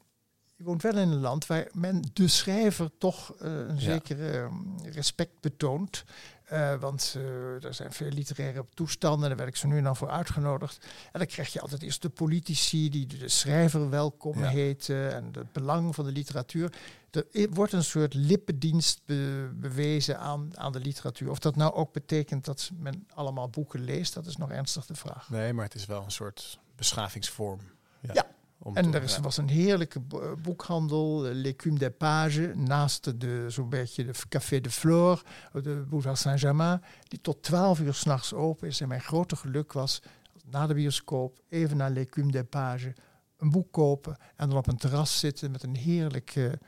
Je 0.58 0.64
woont 0.64 0.82
wel 0.82 0.96
in 0.96 1.08
een 1.08 1.20
land 1.20 1.46
waar 1.46 1.68
men 1.72 2.02
de 2.12 2.28
schrijver 2.28 2.90
toch 2.98 3.34
uh, 3.42 3.50
een 3.50 3.74
ja. 3.74 3.80
zekere 3.80 4.48
uh, 4.84 4.92
respect 4.92 5.40
betoont. 5.40 6.04
Uh, 6.52 6.74
want 6.74 7.14
uh, 7.16 7.64
er 7.64 7.74
zijn 7.74 7.92
veel 7.92 8.08
literaire 8.08 8.66
toestanden, 8.74 9.28
daar 9.28 9.38
werd 9.38 9.48
ik 9.48 9.56
zo 9.56 9.68
nu 9.68 9.76
en 9.76 9.84
dan 9.84 9.96
voor 9.96 10.10
uitgenodigd. 10.10 10.86
En 11.12 11.18
dan 11.18 11.26
krijg 11.26 11.52
je 11.52 11.60
altijd 11.60 11.82
eerst 11.82 12.02
de 12.02 12.08
politici 12.08 12.90
die 12.90 13.06
de 13.06 13.28
schrijver 13.28 13.90
welkom 13.90 14.38
ja. 14.38 14.48
heten 14.48 15.14
en 15.14 15.28
het 15.32 15.52
belang 15.52 15.94
van 15.94 16.04
de 16.04 16.12
literatuur. 16.12 16.72
Er 17.10 17.50
wordt 17.50 17.72
een 17.72 17.84
soort 17.84 18.14
lippendienst 18.14 19.00
be 19.04 19.50
bewezen 19.54 20.18
aan, 20.18 20.58
aan 20.58 20.72
de 20.72 20.80
literatuur. 20.80 21.30
Of 21.30 21.38
dat 21.38 21.56
nou 21.56 21.74
ook 21.74 21.92
betekent 21.92 22.44
dat 22.44 22.70
men 22.78 23.06
allemaal 23.14 23.48
boeken 23.48 23.80
leest, 23.80 24.14
dat 24.14 24.26
is 24.26 24.36
nog 24.36 24.50
ernstig 24.50 24.86
de 24.86 24.94
vraag. 24.94 25.30
Nee, 25.30 25.52
maar 25.52 25.64
het 25.64 25.74
is 25.74 25.86
wel 25.86 26.04
een 26.04 26.10
soort 26.10 26.58
beschavingsvorm. 26.76 27.60
Ja. 28.00 28.10
ja. 28.14 28.26
En 28.72 28.94
er 28.94 29.02
is, 29.02 29.18
was 29.18 29.36
een 29.36 29.48
heerlijke 29.48 30.00
boekhandel, 30.42 31.22
L'Écume 31.22 31.78
des 31.78 31.96
Pages, 31.98 32.54
naast 32.54 33.20
de, 33.20 33.44
zo'n 33.48 33.68
beetje 33.68 34.04
de 34.04 34.12
Café 34.28 34.60
de 34.60 34.70
Flore, 34.70 35.22
de 35.52 35.84
Boulevard 35.88 36.18
Saint-Germain, 36.18 36.82
die 37.08 37.20
tot 37.20 37.42
12 37.42 37.80
uur 37.80 37.94
s'nachts 37.94 38.34
open 38.34 38.68
is. 38.68 38.80
En 38.80 38.88
mijn 38.88 39.00
grote 39.00 39.36
geluk 39.36 39.72
was, 39.72 40.02
na 40.50 40.66
de 40.66 40.74
bioscoop, 40.74 41.40
even 41.48 41.76
naar 41.76 41.90
L'Écume 41.90 42.32
des 42.32 42.44
Pages, 42.50 42.92
een 43.36 43.50
boek 43.50 43.72
kopen 43.72 44.16
en 44.36 44.48
dan 44.48 44.58
op 44.58 44.66
een 44.66 44.76
terras 44.76 45.18
zitten 45.18 45.50
met 45.50 45.62
een 45.62 45.76
heerlijke 45.76 46.58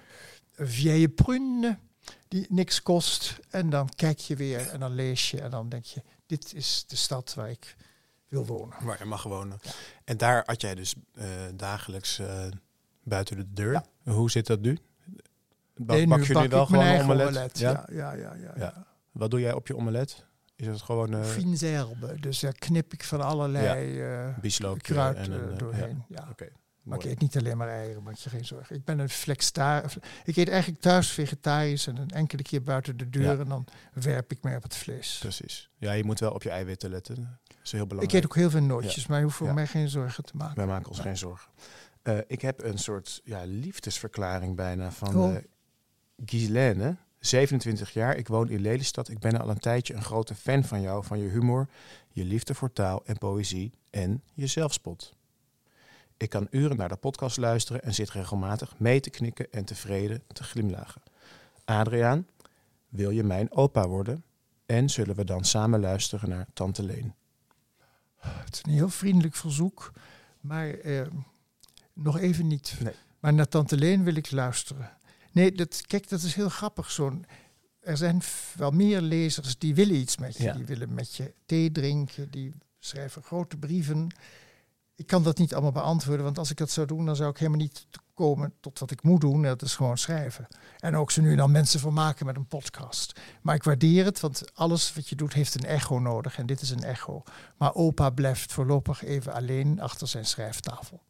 uh, 0.56 0.66
vieille 0.66 1.08
prune 1.08 1.78
die 2.28 2.46
niks 2.48 2.82
kost. 2.82 3.38
En 3.50 3.70
dan 3.70 3.88
kijk 3.96 4.18
je 4.18 4.36
weer 4.36 4.68
en 4.68 4.80
dan 4.80 4.94
lees 4.94 5.30
je 5.30 5.40
en 5.40 5.50
dan 5.50 5.68
denk 5.68 5.84
je, 5.84 6.02
dit 6.26 6.54
is 6.54 6.84
de 6.86 6.96
stad 6.96 7.34
waar 7.34 7.50
ik 7.50 7.76
wil 8.30 8.46
wonen. 8.46 8.76
Waar 8.84 8.98
je 8.98 9.04
mag 9.04 9.22
wonen. 9.22 9.58
Ja. 9.62 9.70
En 10.04 10.16
daar 10.16 10.42
had 10.46 10.60
jij 10.60 10.74
dus 10.74 10.94
uh, 11.14 11.24
dagelijks 11.54 12.18
uh, 12.18 12.44
buiten 13.02 13.36
de 13.36 13.52
deur. 13.52 13.72
Ja. 13.72 14.12
Hoe 14.12 14.30
zit 14.30 14.46
dat 14.46 14.60
nu? 14.60 14.78
Bak, 15.76 15.96
nee, 15.96 16.06
bak 16.06 16.22
je 16.22 16.38
nu 16.38 16.48
wel 16.48 16.66
gewoon 16.66 16.84
een 16.84 17.02
omelet? 17.02 17.28
omelet. 17.28 17.58
Ja? 17.58 17.86
Ja, 17.92 18.12
ja, 18.12 18.34
ja, 18.56 18.86
Wat 19.10 19.30
doe 19.30 19.40
jij 19.40 19.52
op 19.52 19.66
je 19.66 19.76
omelet? 19.76 20.24
Is 20.56 20.66
het 20.66 20.82
gewoon... 20.82 21.14
Uh... 21.14 21.24
Fines 21.24 21.60
herbes. 21.60 22.20
Dus 22.20 22.40
daar 22.40 22.52
knip 22.52 22.92
ik 22.92 23.04
van 23.04 23.20
allerlei 23.20 24.00
uh, 24.40 24.72
kruid 24.76 25.16
en 25.16 25.32
een, 25.32 25.58
doorheen. 25.58 26.04
Ja. 26.08 26.28
Okay. 26.30 26.50
Maar 26.82 26.98
ik 26.98 27.04
eet 27.04 27.20
niet 27.20 27.36
alleen 27.36 27.56
maar 27.56 27.68
eieren, 27.68 28.02
maak 28.02 28.14
je 28.14 28.30
geen 28.30 28.44
zorgen. 28.44 28.76
Ik 28.76 28.84
ben 28.84 28.98
een 28.98 29.08
flextar. 29.08 29.92
Ik 30.24 30.36
eet 30.36 30.48
eigenlijk 30.48 30.80
thuis 30.80 31.10
vegetarisch 31.10 31.86
en 31.86 31.96
een 31.96 32.10
enkele 32.10 32.42
keer 32.42 32.62
buiten 32.62 32.96
de 32.96 33.10
deur 33.10 33.22
ja. 33.22 33.38
en 33.38 33.48
dan 33.48 33.66
werp 33.92 34.32
ik 34.32 34.42
mij 34.42 34.56
op 34.56 34.62
het 34.62 34.76
vlees. 34.76 35.18
Precies. 35.20 35.70
Ja, 35.76 35.92
je 35.92 36.04
moet 36.04 36.20
wel 36.20 36.32
op 36.32 36.42
je 36.42 36.50
eiwitten 36.50 36.90
letten. 36.90 37.38
Is 37.62 37.72
heel 37.72 37.86
belangrijk. 37.86 38.12
Ik 38.12 38.18
eet 38.18 38.24
ook 38.24 38.36
heel 38.36 38.50
veel 38.50 38.62
nootjes, 38.62 39.06
maar 39.06 39.18
je 39.18 39.24
hoeft 39.24 39.36
voor 39.36 39.54
mij 39.54 39.66
geen 39.66 39.88
zorgen 39.88 40.24
te 40.24 40.36
maken. 40.36 40.56
Wij 40.56 40.66
maken 40.66 40.88
ons 40.88 41.00
geen 41.00 41.16
zorgen. 41.16 41.50
Uh, 42.02 42.18
ik 42.26 42.40
heb 42.40 42.62
een 42.62 42.78
soort 42.78 43.20
ja, 43.24 43.42
liefdesverklaring 43.44 44.56
bijna 44.56 44.90
van 44.90 45.16
oh. 45.16 45.32
uh, 45.32 45.38
Ghislaine. 46.24 46.96
27 47.18 47.92
jaar, 47.92 48.16
ik 48.16 48.28
woon 48.28 48.48
in 48.48 48.60
Lelystad. 48.60 49.08
Ik 49.08 49.18
ben 49.18 49.40
al 49.40 49.48
een 49.48 49.58
tijdje 49.58 49.94
een 49.94 50.02
grote 50.02 50.34
fan 50.34 50.64
van 50.64 50.80
jou, 50.80 51.04
van 51.04 51.18
je 51.18 51.28
humor, 51.28 51.68
je 52.12 52.24
liefde 52.24 52.54
voor 52.54 52.72
taal 52.72 53.02
en 53.04 53.18
poëzie 53.18 53.72
en 53.90 54.22
je 54.34 54.46
zelfspot. 54.46 55.14
Ik 56.16 56.30
kan 56.30 56.46
uren 56.50 56.76
naar 56.76 56.88
de 56.88 56.96
podcast 56.96 57.36
luisteren 57.36 57.82
en 57.82 57.94
zit 57.94 58.10
regelmatig 58.10 58.78
mee 58.78 59.00
te 59.00 59.10
knikken 59.10 59.46
en 59.50 59.64
tevreden 59.64 60.22
te 60.32 60.42
glimlachen. 60.42 61.02
Adriaan, 61.64 62.26
wil 62.88 63.10
je 63.10 63.24
mijn 63.24 63.52
opa 63.52 63.88
worden? 63.88 64.24
En 64.66 64.90
zullen 64.90 65.16
we 65.16 65.24
dan 65.24 65.44
samen 65.44 65.80
luisteren 65.80 66.28
naar 66.28 66.46
Tante 66.52 66.82
Leen? 66.82 67.14
Het 68.20 68.54
is 68.54 68.62
een 68.62 68.72
heel 68.72 68.88
vriendelijk 68.88 69.34
verzoek, 69.34 69.92
maar 70.40 70.68
eh, 70.68 71.06
nog 71.92 72.18
even 72.18 72.46
niet. 72.46 72.76
Nee. 72.82 72.94
Maar 73.20 73.32
naar 73.32 73.48
Tante 73.48 73.76
Leen 73.76 74.04
wil 74.04 74.14
ik 74.14 74.30
luisteren. 74.30 74.90
Nee, 75.32 75.52
dat, 75.52 75.82
kijk, 75.86 76.08
dat 76.08 76.22
is 76.22 76.34
heel 76.34 76.48
grappig. 76.48 76.90
Zo'n, 76.90 77.24
er 77.80 77.96
zijn 77.96 78.22
wel 78.56 78.70
meer 78.70 79.00
lezers 79.00 79.58
die 79.58 79.74
willen 79.74 79.96
iets 79.96 80.16
met 80.16 80.36
je. 80.36 80.42
Ja. 80.42 80.52
Die 80.52 80.64
willen 80.64 80.94
met 80.94 81.14
je 81.14 81.34
thee 81.46 81.72
drinken, 81.72 82.30
die 82.30 82.52
schrijven 82.78 83.22
grote 83.22 83.56
brieven. 83.56 84.14
Ik 85.00 85.06
kan 85.06 85.22
dat 85.22 85.38
niet 85.38 85.52
allemaal 85.52 85.72
beantwoorden, 85.72 86.24
want 86.24 86.38
als 86.38 86.50
ik 86.50 86.56
dat 86.56 86.70
zou 86.70 86.86
doen, 86.86 87.06
dan 87.06 87.16
zou 87.16 87.30
ik 87.30 87.38
helemaal 87.38 87.60
niet 87.60 87.86
komen 88.14 88.52
tot 88.60 88.78
wat 88.78 88.90
ik 88.90 89.02
moet 89.02 89.20
doen. 89.20 89.34
en 89.34 89.42
Dat 89.42 89.62
is 89.62 89.76
gewoon 89.76 89.98
schrijven. 89.98 90.46
En 90.78 90.96
ook 90.96 91.10
zo 91.10 91.22
nu 91.22 91.36
dan 91.36 91.50
mensen 91.50 91.80
vermaken 91.80 92.26
met 92.26 92.36
een 92.36 92.46
podcast. 92.46 93.20
Maar 93.42 93.54
ik 93.54 93.62
waardeer 93.62 94.04
het, 94.04 94.20
want 94.20 94.54
alles 94.54 94.94
wat 94.94 95.08
je 95.08 95.16
doet 95.16 95.32
heeft 95.32 95.54
een 95.54 95.64
echo 95.64 95.98
nodig. 95.98 96.38
En 96.38 96.46
dit 96.46 96.60
is 96.60 96.70
een 96.70 96.82
echo. 96.82 97.22
Maar 97.56 97.74
opa 97.74 98.10
blijft 98.10 98.52
voorlopig 98.52 99.04
even 99.04 99.32
alleen 99.32 99.80
achter 99.80 100.08
zijn 100.08 100.26
schrijftafel. 100.26 101.02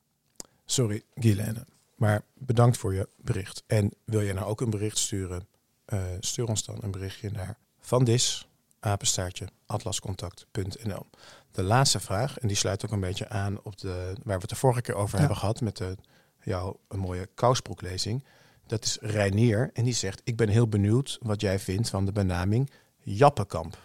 Sorry, 0.64 1.02
Guilaine. 1.14 1.66
Maar 1.96 2.22
bedankt 2.34 2.76
voor 2.76 2.94
je 2.94 3.08
bericht. 3.16 3.62
En 3.66 3.92
wil 4.04 4.20
je 4.20 4.32
nou 4.32 4.46
ook 4.46 4.60
een 4.60 4.70
bericht 4.70 4.98
sturen? 4.98 5.46
eh, 5.90 6.04
stuur 6.20 6.48
ons 6.48 6.64
dan 6.64 6.78
een 6.80 6.90
berichtje 6.90 7.30
naar 7.30 7.58
vandis, 7.80 8.48
apenstaartje, 8.80 9.48
atlascontact.nl. 9.66 11.06
De 11.52 11.62
laatste 11.62 12.00
vraag, 12.00 12.38
en 12.38 12.48
die 12.48 12.56
sluit 12.56 12.84
ook 12.84 12.92
een 12.92 13.00
beetje 13.00 13.28
aan 13.28 13.62
op 13.62 13.78
de, 13.78 14.12
waar 14.24 14.34
we 14.36 14.40
het 14.40 14.48
de 14.48 14.56
vorige 14.56 14.80
keer 14.80 14.94
over 14.94 15.12
Ja. 15.14 15.18
hebben 15.18 15.36
gehad 15.36 15.60
met 15.60 15.76
de, 15.76 15.96
jouw 16.42 16.80
een 16.88 16.98
mooie 16.98 17.28
kousbroeklezing. 17.34 18.24
Dat 18.66 18.84
is 18.84 18.98
Reinier 19.00 19.70
en 19.72 19.84
die 19.84 19.94
zegt, 19.94 20.20
ik 20.24 20.36
ben 20.36 20.48
heel 20.48 20.68
benieuwd 20.68 21.18
wat 21.22 21.40
jij 21.40 21.58
vindt 21.58 21.88
van 21.90 22.04
de 22.04 22.12
benaming 22.12 22.70
Jappenkamp. 22.98 23.78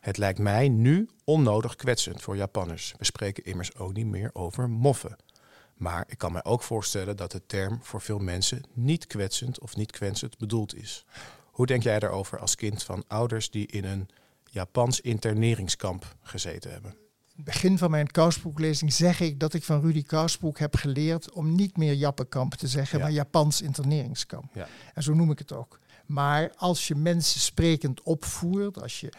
Het 0.00 0.16
lijkt 0.16 0.38
mij 0.38 0.68
nu 0.68 1.08
onnodig 1.24 1.76
kwetsend 1.76 2.22
voor 2.22 2.36
Japanners. 2.36 2.94
We 2.98 3.04
spreken 3.04 3.44
immers 3.44 3.76
ook 3.76 3.92
niet 3.92 4.06
meer 4.06 4.30
over 4.32 4.68
moffen. 4.70 5.16
Maar 5.74 6.04
ik 6.08 6.18
kan 6.18 6.32
mij 6.32 6.44
ook 6.44 6.62
voorstellen 6.62 7.16
dat 7.16 7.30
de 7.32 7.46
term 7.46 7.78
voor 7.82 8.00
veel 8.00 8.18
mensen 8.18 8.62
niet 8.72 9.06
kwetsend 9.06 9.60
of 9.60 9.76
niet 9.76 9.90
kwetsend 9.90 10.38
bedoeld 10.38 10.74
is. 10.76 11.04
Hoe 11.44 11.66
denk 11.66 11.82
jij 11.82 11.98
daarover 11.98 12.38
als 12.38 12.54
kind 12.54 12.82
van 12.82 13.04
ouders 13.06 13.50
die 13.50 13.66
in 13.66 13.84
een 13.84 14.08
Japans 14.50 15.00
interneringskamp 15.00 16.16
gezeten 16.22 16.70
hebben? 16.72 16.94
het 17.36 17.44
begin 17.48 17.78
van 17.78 17.90
mijn 17.90 18.06
Kousbroeklezing 18.10 18.92
zeg 18.92 19.20
ik 19.20 19.40
dat 19.40 19.54
ik 19.54 19.64
van 19.64 19.80
Rudy 19.80 20.02
Kousbroek 20.02 20.58
heb 20.58 20.76
geleerd 20.76 21.32
om 21.32 21.54
niet 21.54 21.76
meer 21.76 21.94
Jappenkamp 21.94 22.54
te 22.54 22.66
zeggen, 22.68 22.98
Ja. 22.98 23.04
maar 23.04 23.12
Japans 23.12 23.60
interneringskamp. 23.62 24.54
Ja. 24.54 24.68
En 24.94 25.02
zo 25.02 25.14
noem 25.14 25.30
ik 25.30 25.38
het 25.38 25.52
ook. 25.52 25.78
Maar 26.06 26.52
als 26.56 26.88
je 26.88 26.94
mensen 26.94 27.40
sprekend 27.40 28.02
opvoert, 28.02 28.82
als 28.82 29.00
je 29.00 29.12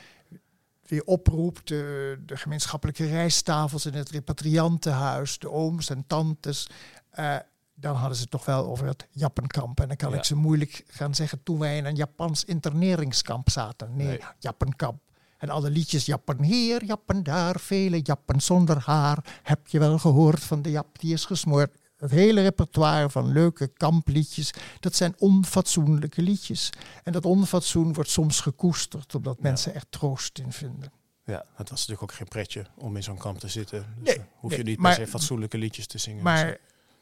weer 0.87 1.03
oproept, 1.03 1.67
de, 1.67 2.17
de 2.25 2.37
gemeenschappelijke 2.37 3.05
rijsttafels 3.05 3.85
in 3.85 3.93
het 3.93 4.09
repatriantenhuis, 4.09 5.39
de 5.39 5.49
ooms 5.51 5.89
en 5.89 6.03
tantes, 6.07 6.69
eh, 7.09 7.35
dan 7.75 7.95
hadden 7.95 8.15
ze 8.15 8.21
het 8.21 8.31
toch 8.31 8.45
wel 8.45 8.65
over 8.65 8.87
het 8.87 9.07
Jappenkamp. 9.11 9.79
En 9.79 9.87
dan 9.87 9.97
kan 9.97 10.11
Ja. 10.11 10.17
ik 10.17 10.23
ze 10.23 10.35
moeilijk 10.35 10.83
gaan 10.87 11.15
zeggen 11.15 11.43
toen 11.43 11.59
wij 11.59 11.77
in 11.77 11.85
een 11.85 11.95
Japans 11.95 12.43
interneringskamp 12.45 13.49
zaten. 13.49 13.95
Nee, 13.95 14.07
Nee. 14.07 14.19
Jappenkamp. 14.39 15.01
En 15.41 15.49
alle 15.49 15.69
liedjes, 15.69 16.05
jappen 16.05 16.43
hier, 16.43 16.83
jappen 16.85 17.23
daar, 17.23 17.59
vele 17.59 17.99
jappen 18.01 18.41
zonder 18.41 18.79
haar. 18.85 19.39
Heb 19.43 19.67
je 19.67 19.79
wel 19.79 19.99
gehoord 19.99 20.43
van 20.43 20.61
de 20.61 20.71
jap 20.71 20.99
die 20.99 21.13
is 21.13 21.25
gesmoord? 21.25 21.71
Het 21.97 22.11
hele 22.11 22.41
repertoire 22.41 23.09
van 23.09 23.31
leuke 23.31 23.67
kampliedjes, 23.67 24.51
dat 24.79 24.95
zijn 24.95 25.15
onfatsoenlijke 25.17 26.21
liedjes. 26.21 26.69
En 27.03 27.11
dat 27.11 27.25
onfatsoen 27.25 27.93
wordt 27.93 28.09
soms 28.09 28.39
gekoesterd, 28.39 29.15
omdat 29.15 29.35
Ja. 29.35 29.43
mensen 29.43 29.73
er 29.75 29.83
troost 29.89 30.39
in 30.39 30.51
vinden. 30.51 30.91
Ja, 31.25 31.45
het 31.55 31.69
was 31.69 31.79
natuurlijk 31.79 32.01
ook 32.11 32.13
geen 32.17 32.27
pretje 32.27 32.65
om 32.77 32.95
in 32.95 33.03
zo'n 33.03 33.17
kamp 33.17 33.39
te 33.39 33.47
zitten. 33.47 33.85
Dus 33.97 34.07
Nee, 34.07 34.15
dan 34.15 34.25
hoef 34.35 34.49
nee, 34.49 34.59
je 34.59 34.65
niet 34.65 34.79
maar- 34.79 34.95
per 34.95 35.05
se 35.05 35.11
fatsoenlijke 35.11 35.57
liedjes 35.57 35.87
te 35.87 35.97
zingen. 35.97 36.23
Maar 36.23 36.57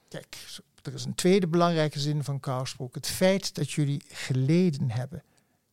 kijk, 0.07 0.37
er 0.83 0.93
is 0.93 1.05
een 1.05 1.15
tweede 1.15 1.47
belangrijke 1.47 1.99
zin 1.99 2.23
van 2.23 2.39
Kousbroek. 2.39 2.95
Het 2.95 3.07
feit 3.07 3.55
dat 3.55 3.71
jullie 3.71 4.01
geleden 4.07 4.91
hebben, 4.91 5.23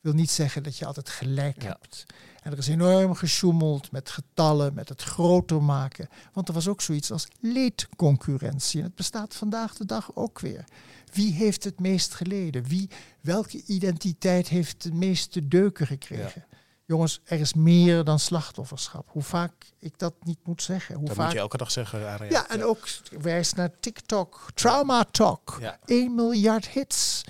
wil 0.07 0.15
niet 0.15 0.31
zeggen 0.31 0.63
dat 0.63 0.77
je 0.79 0.87
altijd 0.87 1.09
gelijk 1.09 1.63
Ja. 1.63 1.69
hebt. 1.69 2.07
En 2.43 2.53
er 2.53 2.59
is 2.59 2.69
enorm 2.69 3.15
gesjoemeld 3.15 3.91
met 3.91 4.11
getallen, 4.11 4.75
met 4.75 4.89
het 4.89 5.03
groter 5.03 5.63
maken. 5.63 6.09
Want 6.33 6.49
er 6.49 6.55
was 6.55 6.69
ook 6.69 6.81
zoiets 6.81 7.11
als 7.11 7.29
leedconcurrentie. 7.41 8.81
En 8.81 8.87
het 8.87 8.95
bestaat 8.95 9.35
vandaag 9.35 9.75
de 9.75 9.85
dag 9.85 10.11
ook 10.15 10.41
weer. 10.41 10.65
Wie 11.13 11.33
heeft 11.33 11.65
het 11.65 11.81
meest 11.81 12.15
geleden? 12.15 12.65
Wie, 12.65 12.91
welke 13.21 13.63
identiteit 13.65 14.49
heeft 14.49 14.83
de 14.83 14.93
meeste 14.93 15.49
deuken 15.49 15.87
gekregen? 15.87 16.45
Jongens, 16.85 17.21
er 17.25 17.41
is 17.41 17.55
meer 17.55 18.05
dan 18.05 18.19
slachtofferschap. 18.19 19.09
Hoe 19.11 19.23
vaak 19.23 19.53
ik 19.79 19.99
dat 19.99 20.15
niet 20.25 20.39
moet 20.45 20.63
zeggen. 20.63 20.95
Hoe 20.95 21.07
dat 21.07 21.17
vaak 21.17 21.25
moet 21.25 21.35
je 21.35 21.41
elke 21.41 21.57
dag 21.57 21.71
zeggen, 21.71 22.01
ja, 22.31 22.49
en 22.49 22.65
ook 22.65 22.89
wijs 23.21 23.53
naar 23.53 23.71
TikTok. 23.81 24.51
Trauma 24.55 25.05
Talk. 25.11 25.57
Ja. 25.61 25.79
1 25.85 26.15
miljard 26.15 26.69
hits. 26.69 27.25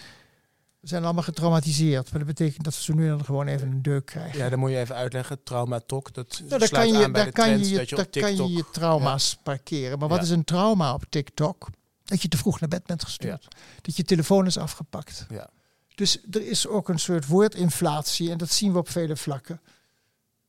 Zijn 0.88 1.04
allemaal 1.04 1.22
getraumatiseerd. 1.22 2.10
Maar 2.10 2.24
dat 2.24 2.34
betekent 2.36 2.64
dat 2.64 2.74
zo 2.74 2.94
nu 2.94 3.08
dan 3.08 3.24
gewoon 3.24 3.46
even 3.46 3.70
een 3.70 3.82
deuk 3.82 4.06
krijgen. 4.06 4.38
Ja, 4.38 4.48
dan 4.48 4.58
moet 4.58 4.70
je 4.70 4.78
even 4.78 4.94
uitleggen. 4.94 5.42
Trauma 5.42 5.80
talk, 5.80 6.14
dat 6.14 6.38
Nou, 6.38 6.48
daar 6.58 6.68
sluit 6.68 6.90
kan 6.90 6.98
je, 6.98 7.04
aan 7.04 7.12
bij 7.12 7.22
daar 7.22 7.32
kan 7.32 7.48
je, 7.50 7.56
dat 7.76 7.88
je 7.88 7.96
daar 7.96 8.04
op 8.04 8.10
kan 8.12 8.22
TikTok... 8.22 8.48
je 8.48 8.56
je 8.56 8.64
trauma's 8.72 9.38
parkeren. 9.42 9.98
Maar 9.98 10.08
wat 10.08 10.18
Ja. 10.18 10.24
is 10.24 10.30
een 10.30 10.44
trauma 10.44 10.94
op 10.94 11.04
TikTok? 11.08 11.68
Dat 12.04 12.22
je 12.22 12.28
te 12.28 12.36
vroeg 12.36 12.60
naar 12.60 12.68
bed 12.68 12.84
bent 12.84 13.04
gestuurd. 13.04 13.48
Dat 13.80 13.96
je 13.96 14.02
telefoon 14.02 14.46
is 14.46 14.58
afgepakt. 14.58 15.26
Ja. 15.28 15.50
Dus 15.94 16.18
er 16.30 16.46
is 16.46 16.66
ook 16.66 16.88
een 16.88 16.98
soort 16.98 17.26
woordinflatie. 17.26 18.30
En 18.30 18.38
dat 18.38 18.50
zien 18.50 18.72
we 18.72 18.78
op 18.78 18.88
vele 18.88 19.16
vlakken. 19.16 19.60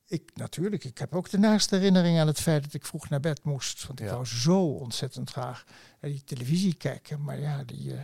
Ik, 0.08 0.32
natuurlijk, 0.34 0.84
ik 0.84 0.98
heb 0.98 1.16
ook 1.16 1.30
de 1.30 1.38
naaste 1.40 1.76
herinnering 1.76 2.20
aan 2.20 2.28
het 2.28 2.40
feit 2.42 2.64
dat 2.64 2.74
ik 2.74 2.86
vroeg 2.86 3.10
naar 3.10 3.20
bed 3.20 3.44
moest. 3.44 3.88
Want 3.88 4.00
ik 4.00 4.10
wou 4.10 4.26
zo 4.26 4.60
ontzettend 4.66 5.30
graag 5.30 5.64
naar 6.02 6.12
die 6.12 6.24
televisie 6.24 6.74
kijken. 6.74 7.22
Maar 7.24 7.40
ja, 7.40 7.64
die 7.64 7.94
eh, 7.94 8.02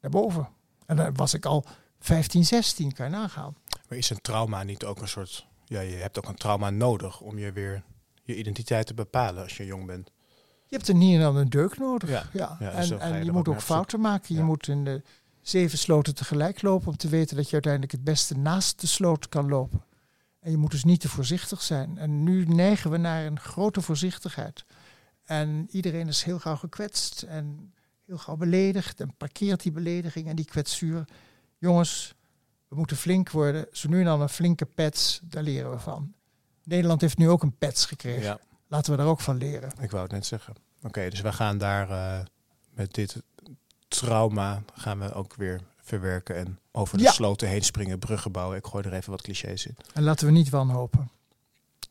naar 0.00 0.10
boven. 0.10 0.48
En 0.86 0.96
dan 0.96 1.14
was 1.14 1.34
ik 1.34 1.44
al 1.44 1.64
15, 2.00 2.44
16, 2.44 2.92
kan 2.92 3.06
je 3.06 3.12
nagaan. 3.12 3.56
Maar 3.88 3.98
is 3.98 4.10
een 4.10 4.20
trauma 4.20 4.62
niet 4.62 4.84
ook 4.84 5.00
een 5.00 5.08
soort... 5.08 5.46
Ja, 5.64 5.80
je 5.80 5.96
hebt 5.96 6.18
ook 6.18 6.28
een 6.28 6.34
trauma 6.34 6.70
nodig 6.70 7.20
om 7.20 7.38
je 7.38 7.52
weer 7.52 7.82
je 8.22 8.36
identiteit 8.36 8.86
te 8.86 8.94
bepalen 8.94 9.42
als 9.42 9.56
je 9.56 9.64
jong 9.64 9.86
bent. 9.86 10.10
Je 10.66 10.76
hebt 10.76 10.88
er 10.88 10.94
niet 10.94 11.14
en 11.14 11.20
dan 11.20 11.36
een 11.36 11.48
deuk 11.50 11.78
nodig. 11.78 12.08
Ja. 12.10 12.22
Ja. 12.32 12.56
Ja, 12.60 12.70
dus 12.76 12.90
en 12.90 12.96
je 12.96 13.02
en 13.02 13.24
je 13.24 13.30
ook 13.30 13.36
moet 13.36 13.48
ook 13.48 13.60
fouten 13.60 14.00
maken. 14.00 14.34
Je 14.34 14.40
Ja. 14.40 14.46
moet 14.46 14.68
in 14.68 14.84
de 14.84 15.02
zeven 15.42 15.78
sloten 15.78 16.14
tegelijk 16.14 16.62
lopen 16.62 16.88
om 16.88 16.96
te 16.96 17.08
weten 17.08 17.36
dat 17.36 17.46
je 17.46 17.52
uiteindelijk 17.52 17.92
het 17.92 18.04
beste 18.04 18.38
naast 18.38 18.80
de 18.80 18.86
sloot 18.86 19.28
kan 19.28 19.48
lopen. 19.48 19.84
En 20.40 20.50
je 20.50 20.56
moet 20.56 20.70
dus 20.70 20.84
niet 20.84 21.00
te 21.00 21.08
voorzichtig 21.08 21.62
zijn. 21.62 21.98
En 21.98 22.22
nu 22.22 22.44
neigen 22.44 22.90
we 22.90 22.96
naar 22.96 23.26
een 23.26 23.40
grote 23.40 23.80
voorzichtigheid. 23.80 24.64
En 25.24 25.68
iedereen 25.70 26.08
is 26.08 26.22
heel 26.22 26.38
gauw 26.38 26.56
gekwetst 26.56 27.22
en 27.22 27.72
heel 28.06 28.18
gauw 28.18 28.36
beledigd 28.36 29.00
en 29.00 29.14
parkeert 29.16 29.62
die 29.62 29.72
belediging 29.72 30.28
en 30.28 30.36
die 30.36 30.44
kwetsuur. 30.44 31.04
Jongens, 31.58 32.14
we 32.68 32.76
moeten 32.76 32.96
flink 32.96 33.30
worden. 33.30 33.66
Zo 33.72 33.88
nu 33.88 33.98
en 33.98 34.04
dan 34.04 34.20
een 34.20 34.28
flinke 34.28 34.64
pets, 34.66 35.20
daar 35.22 35.42
leren 35.42 35.70
we 35.70 35.78
van. 35.78 36.12
Nederland 36.64 37.00
heeft 37.00 37.18
nu 37.18 37.28
ook 37.28 37.42
een 37.42 37.56
pets 37.58 37.86
gekregen. 37.86 38.22
Ja, 38.22 38.38
Laten 38.68 38.90
we 38.90 38.96
daar 38.98 39.06
ook 39.06 39.20
van 39.20 39.36
leren. 39.36 39.70
ik 39.80 39.90
wou 39.90 40.02
het 40.02 40.12
net 40.12 40.26
zeggen. 40.26 40.54
Oké, 40.82 41.08
dus 41.10 41.20
we 41.20 41.32
gaan 41.32 41.58
daar 41.58 41.90
eh, 41.90 42.24
met 42.74 42.94
dit 42.94 43.22
trauma 43.88 44.62
gaan 44.74 44.98
we 44.98 45.12
ook 45.12 45.34
weer 45.34 45.60
verwerken 45.80 46.36
en 46.36 46.58
over 46.72 46.96
de 46.98 47.02
Ja. 47.04 47.10
sloten 47.12 47.48
heen 47.48 47.62
springen, 47.64 47.98
bruggen 47.98 48.32
bouwen. 48.32 48.56
Ik 48.58 48.66
gooi 48.66 48.84
er 48.84 48.92
even 48.92 49.10
wat 49.10 49.22
clichés 49.22 49.66
in. 49.66 49.76
En 49.94 50.02
laten 50.02 50.26
we 50.26 50.32
niet 50.32 50.48
wanhopen. 50.48 51.10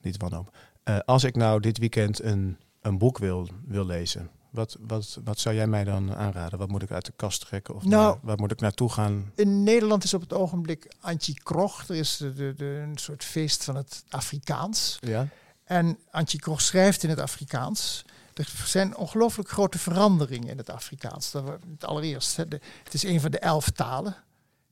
Niet 0.02 0.18
wanhoop. 0.18 0.56
Eh 0.84 1.00
als 1.00 1.24
ik 1.24 1.36
nou 1.36 1.60
dit 1.60 1.78
weekend 1.78 2.22
een, 2.24 2.58
een 2.82 2.98
boek 2.98 3.18
wil, 3.18 3.50
wil 3.66 3.86
lezen, 3.86 4.30
wat, 4.54 4.78
wat, 4.80 5.18
wat 5.24 5.40
zou 5.40 5.56
jij 5.56 5.68
mij 5.68 5.84
dan 5.84 6.16
aanraden? 6.16 6.60
Wat 6.60 6.68
moet 6.70 6.82
ik 6.82 6.92
uit 6.92 7.06
de 7.06 7.14
kast 7.16 7.46
trekken? 7.46 7.76
Of 7.76 7.84
Nou- 7.84 8.04
naar- 8.14 8.18
waar 8.22 8.38
moet 8.38 8.52
ik 8.52 8.60
naartoe 8.60 8.90
gaan? 8.90 9.32
In 9.36 9.64
Nederland 9.64 10.04
is 10.04 10.14
op 10.14 10.22
het 10.22 10.34
ogenblik 10.34 10.88
Antje 11.00 11.34
Krog. 11.34 11.88
Er 11.88 11.96
is 11.96 12.18
de, 12.18 12.34
de, 12.34 12.54
de, 12.58 12.66
een 12.66 12.98
soort 12.98 13.24
feest 13.24 13.64
van 13.64 13.76
het 13.76 14.04
Afrikaans. 14.10 14.98
Ja? 15.02 15.28
En 15.64 15.98
Antje 16.12 16.40
Krog 16.40 16.62
schrijft 16.62 17.04
in 17.04 17.10
het 17.10 17.20
Afrikaans. 17.20 18.06
Er 18.34 18.52
zijn 18.66 18.96
ongelooflijk 18.98 19.50
grote 19.50 19.80
veranderingen 19.80 20.50
in 20.50 20.58
het 20.58 20.70
Afrikaans. 20.70 21.32
Dat 21.32 21.46
allereerst, 21.80 22.36
hè, 22.36 22.48
de- 22.48 22.62
het 22.84 22.94
is 22.94 23.04
een 23.04 23.22
van 23.22 23.32
de 23.32 23.40
elf 23.40 23.70
talen. 23.70 24.16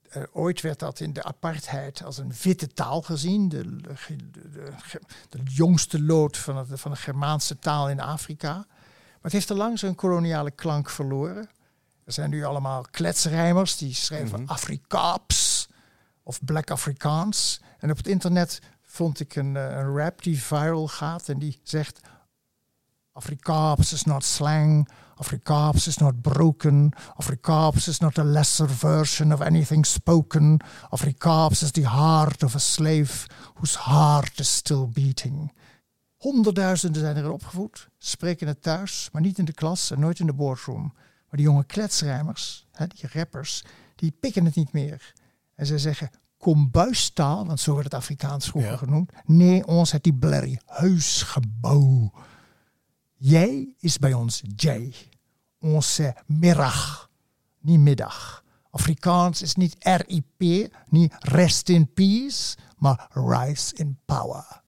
Eh, 0.09 0.23
ooit 0.33 0.61
werd 0.61 0.79
dat 0.79 0.99
in 0.99 1.13
de 1.13 1.23
apartheid 1.23 2.03
als 2.03 2.17
een 2.17 2.33
witte 2.43 2.67
taal 2.67 3.01
gezien. 3.01 3.49
De, 3.49 3.77
de 5.29 5.39
jongste 5.43 6.01
lood 6.01 6.37
van, 6.37 6.57
het, 6.57 6.67
van 6.79 6.91
de 6.91 6.97
Germaanse 6.97 7.59
taal 7.59 7.89
in 7.89 7.99
Afrika. 7.99 8.65
Maar 9.21 9.31
het 9.31 9.39
heeft 9.39 9.51
al 9.51 9.57
lang 9.57 9.79
zijn 9.79 9.95
koloniale 9.95 10.51
klank 10.51 10.89
verloren. 10.89 11.49
Er 12.05 12.13
zijn 12.13 12.29
nu 12.29 12.43
allemaal 12.43 12.85
kletsrijmers 12.91 13.77
die 13.77 13.93
schrijven 13.93 14.41
Mhm. 14.41 14.51
Afrikaaps 14.51 15.67
of 16.23 16.45
Black 16.45 16.71
Afrikaans. 16.71 17.61
En 17.79 17.91
op 17.91 17.97
het 17.97 18.07
internet 18.07 18.59
vond 18.81 19.19
ik 19.19 19.35
een, 19.35 19.57
eh, 19.57 19.63
een 19.63 19.97
rap 19.97 20.23
die 20.23 20.43
viral 20.43 20.87
gaat 20.87 21.29
en 21.29 21.39
die 21.39 21.59
zegt... 21.63 21.99
Afrikaans 23.13 23.93
is 23.93 24.03
not 24.03 24.23
slang, 24.23 24.89
Afrikaans 25.15 25.87
is 25.87 25.97
not 25.97 26.21
broken. 26.21 26.93
Afrikaans 27.15 27.87
is 27.87 27.99
not 27.99 28.17
a 28.17 28.23
lesser 28.23 28.69
version 28.69 29.33
of 29.33 29.41
anything 29.41 29.85
spoken. 29.85 30.59
Afrikaans 30.89 31.61
is 31.61 31.71
the 31.71 31.89
heart 31.89 32.43
of 32.43 32.55
a 32.55 32.59
slave 32.59 33.27
whose 33.53 33.77
heart 33.79 34.39
is 34.39 34.55
still 34.55 34.87
beating. 34.87 35.51
Honderdduizenden 36.21 37.01
zijn 37.01 37.17
erin 37.17 37.31
opgevoed, 37.31 37.89
spreken 37.97 38.47
het 38.47 38.61
thuis, 38.61 39.09
maar 39.11 39.21
niet 39.21 39.37
in 39.37 39.45
de 39.45 39.53
klas 39.53 39.91
en 39.91 39.99
nooit 39.99 40.19
in 40.19 40.25
de 40.25 40.33
boardroom. 40.33 40.93
Maar 40.93 41.39
die 41.39 41.45
jonge 41.45 41.63
kletsrijmers, 41.63 42.67
die 42.87 43.09
rappers, 43.13 43.63
die 43.95 44.13
pikken 44.19 44.45
het 44.45 44.55
niet 44.55 44.71
meer. 44.71 45.13
En 45.55 45.65
zij 45.65 45.77
zeggen, 45.77 46.09
kombuistaal, 46.37 47.45
want 47.45 47.59
zo 47.59 47.73
werd 47.73 47.83
het 47.83 47.93
Afrikaans 47.93 48.45
vroeger 48.45 48.77
genoemd. 48.77 49.11
Nee, 49.25 49.67
ons 49.67 49.91
het 49.91 50.03
die 50.03 50.13
blerry 50.13 50.59
huisgebouw. 50.65 52.11
Jij 53.13 53.75
is 53.79 53.97
bij 53.97 54.13
ons 54.13 54.41
jij. 54.55 54.93
Onze 55.59 56.15
middag, 56.25 57.09
niet 57.59 57.79
middag. 57.79 58.43
Afrikaans 58.69 59.41
is 59.41 59.55
niet 59.55 59.75
RIP, 59.79 60.71
niet 60.89 61.15
rest 61.19 61.69
in 61.69 61.93
peace, 61.93 62.57
maar 62.77 63.09
rise 63.13 63.75
in 63.75 63.99
power. 64.05 64.60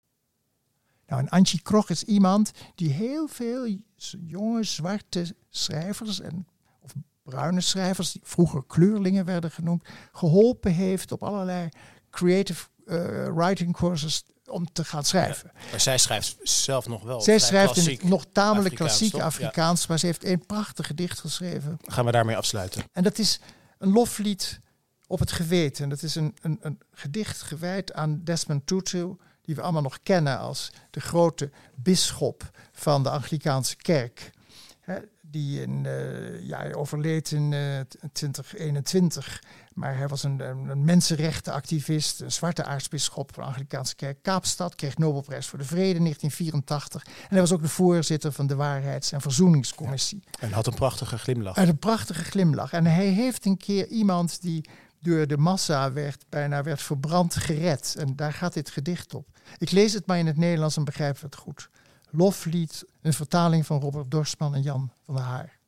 Nou, 1.07 1.21
en 1.21 1.29
Antje 1.29 1.61
Krog 1.61 1.89
is 1.89 2.03
iemand 2.03 2.51
die 2.75 2.89
heel 2.89 3.27
veel 3.27 3.77
jonge 4.25 4.63
zwarte 4.63 5.35
schrijvers 5.49 6.19
en 6.19 6.47
of 6.81 6.91
bruine 7.23 7.61
schrijvers, 7.61 8.11
die 8.11 8.21
vroeger 8.23 8.63
kleurlingen 8.67 9.25
werden 9.25 9.51
genoemd, 9.51 9.83
geholpen 10.11 10.73
heeft 10.73 11.11
op 11.11 11.23
allerlei 11.23 11.69
creative 12.09 12.67
uh, 12.85 13.27
writing 13.35 13.75
courses 13.75 14.23
om 14.45 14.71
te 14.73 14.85
gaan 14.85 15.03
schrijven. 15.03 15.51
maar 15.71 15.79
zij 15.79 15.97
schrijft 15.97 16.37
zelf 16.41 16.87
nog 16.87 17.03
wel. 17.03 17.21
Zij 17.21 17.39
schrijft 17.39 17.77
in 17.77 17.99
nog 18.03 18.25
tamelijk 18.31 18.75
klassiek 18.75 19.13
Afrikaans, 19.13 19.87
maar 19.87 19.99
ze 19.99 20.05
heeft 20.05 20.25
een 20.25 20.45
prachtig 20.45 20.87
gedicht 20.87 21.19
geschreven. 21.19 21.77
Gaan 21.81 22.05
we 22.05 22.11
daarmee 22.11 22.37
afsluiten. 22.37 22.83
En 22.91 23.03
dat 23.03 23.17
is 23.17 23.39
een 23.77 23.91
loflied 23.91 24.59
op 25.07 25.19
het 25.19 25.31
geweten. 25.31 25.89
Dat 25.89 26.03
is 26.03 26.15
een, 26.15 26.35
een, 26.41 26.57
een 26.61 26.79
gedicht 26.91 27.41
gewijd 27.41 27.93
aan 27.93 28.21
Desmond 28.23 28.67
Tutu, 28.67 29.15
die 29.43 29.55
we 29.55 29.61
allemaal 29.61 29.81
nog 29.81 29.99
kennen 30.03 30.39
als 30.39 30.71
de 30.89 30.99
grote 30.99 31.51
bisschop 31.75 32.51
van 32.71 33.03
de 33.03 33.09
Anglikaanse 33.09 33.75
kerk 33.75 34.31
die 35.33 35.61
in, 35.61 35.83
uh, 35.83 36.47
ja, 36.47 36.71
overleed 36.71 37.31
in 37.31 37.51
uh, 37.51 37.79
eh, 37.79 37.85
2021. 38.13 39.43
Maar 39.73 39.97
hij 39.97 40.07
was 40.07 40.23
een, 40.23 40.39
een 40.39 40.85
mensenrechtenactivist, 40.85 42.21
een 42.21 42.31
zwarte 42.31 42.63
aartsbisschop 42.63 43.33
van 43.33 43.43
de 43.43 43.49
Anglikaanse 43.49 43.95
kerk 43.95 44.17
Kaapstad, 44.21 44.75
kreeg 44.75 44.97
Nobelprijs 44.97 45.47
voor 45.47 45.59
de 45.59 45.65
Vrede 45.65 45.95
in 45.95 46.03
1984. 46.03 47.03
En 47.05 47.27
hij 47.29 47.39
was 47.39 47.51
ook 47.51 47.61
de 47.61 47.67
voorzitter 47.67 48.31
van 48.31 48.47
de 48.47 48.55
Waarheids- 48.55 49.11
en 49.11 49.21
Verzoeningscommissie. 49.21 50.23
en 50.39 50.51
had 50.51 50.67
een 50.67 50.73
prachtige 50.73 51.17
glimlach. 51.17 51.55
En 51.55 51.67
een 51.67 51.79
prachtige 51.79 52.23
glimlach. 52.23 52.73
En 52.73 52.85
hij 52.85 53.07
heeft 53.07 53.45
een 53.45 53.57
keer 53.57 53.87
iemand 53.87 54.41
die 54.41 54.69
door 55.03 55.27
de 55.27 55.37
massa 55.37 55.93
werd, 55.93 56.25
bijna 56.29 56.63
werd 56.63 56.81
verbrand, 56.81 57.35
gered. 57.35 57.95
En 57.97 58.15
daar 58.15 58.33
gaat 58.33 58.53
dit 58.53 58.69
gedicht 58.69 59.13
op. 59.13 59.27
Ik 59.57 59.71
lees 59.71 59.93
het 59.93 60.05
maar 60.05 60.17
in 60.17 60.27
het 60.27 60.37
Nederlands 60.37 60.77
en 60.77 60.83
begrijp 60.83 61.21
het 61.21 61.35
goed. 61.35 61.69
Loflied, 62.09 62.85
een 63.01 63.13
vertaling 63.13 63.65
van 63.65 63.79
Robert 63.79 64.11
Dorsman 64.11 64.55
en 64.55 64.61
Jan 64.61 64.91
van 65.05 65.15
der 65.15 65.23
Haar. 65.23 65.59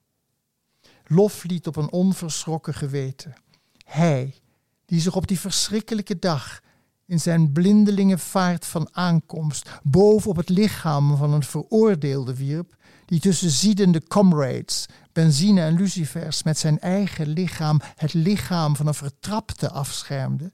Loflied 1.06 1.68
op 1.68 1.76
een 1.76 1.92
onverschrokken 1.92 2.74
geweten. 2.74 3.34
Hij, 3.86 4.36
die 4.86 5.02
zich 5.02 5.16
op 5.16 5.28
die 5.28 5.40
verschrikkelijke 5.40 6.20
dag 6.20 6.62
in 7.06 7.20
zijn 7.20 7.52
blindelinge 7.52 8.18
vaart 8.18 8.66
van 8.66 8.88
aankomst 8.92 9.70
boven 9.84 10.30
op 10.30 10.36
het 10.36 10.50
lichaam 10.50 11.18
van 11.18 11.34
een 11.34 11.44
veroordeelde 11.44 12.36
wierp, 12.36 12.76
die 13.06 13.20
tussen 13.20 13.50
ziedende 13.50 14.04
comrades, 14.08 14.86
benzine 15.16 15.62
en 15.62 15.76
lucifers 15.76 16.44
met 16.44 16.58
zijn 16.58 16.80
eigen 16.80 17.28
lichaam 17.28 17.82
het 17.96 18.14
lichaam 18.14 18.76
van 18.76 18.88
een 18.88 18.94
vertrapte 18.94 19.70
afschermde, 19.70 20.54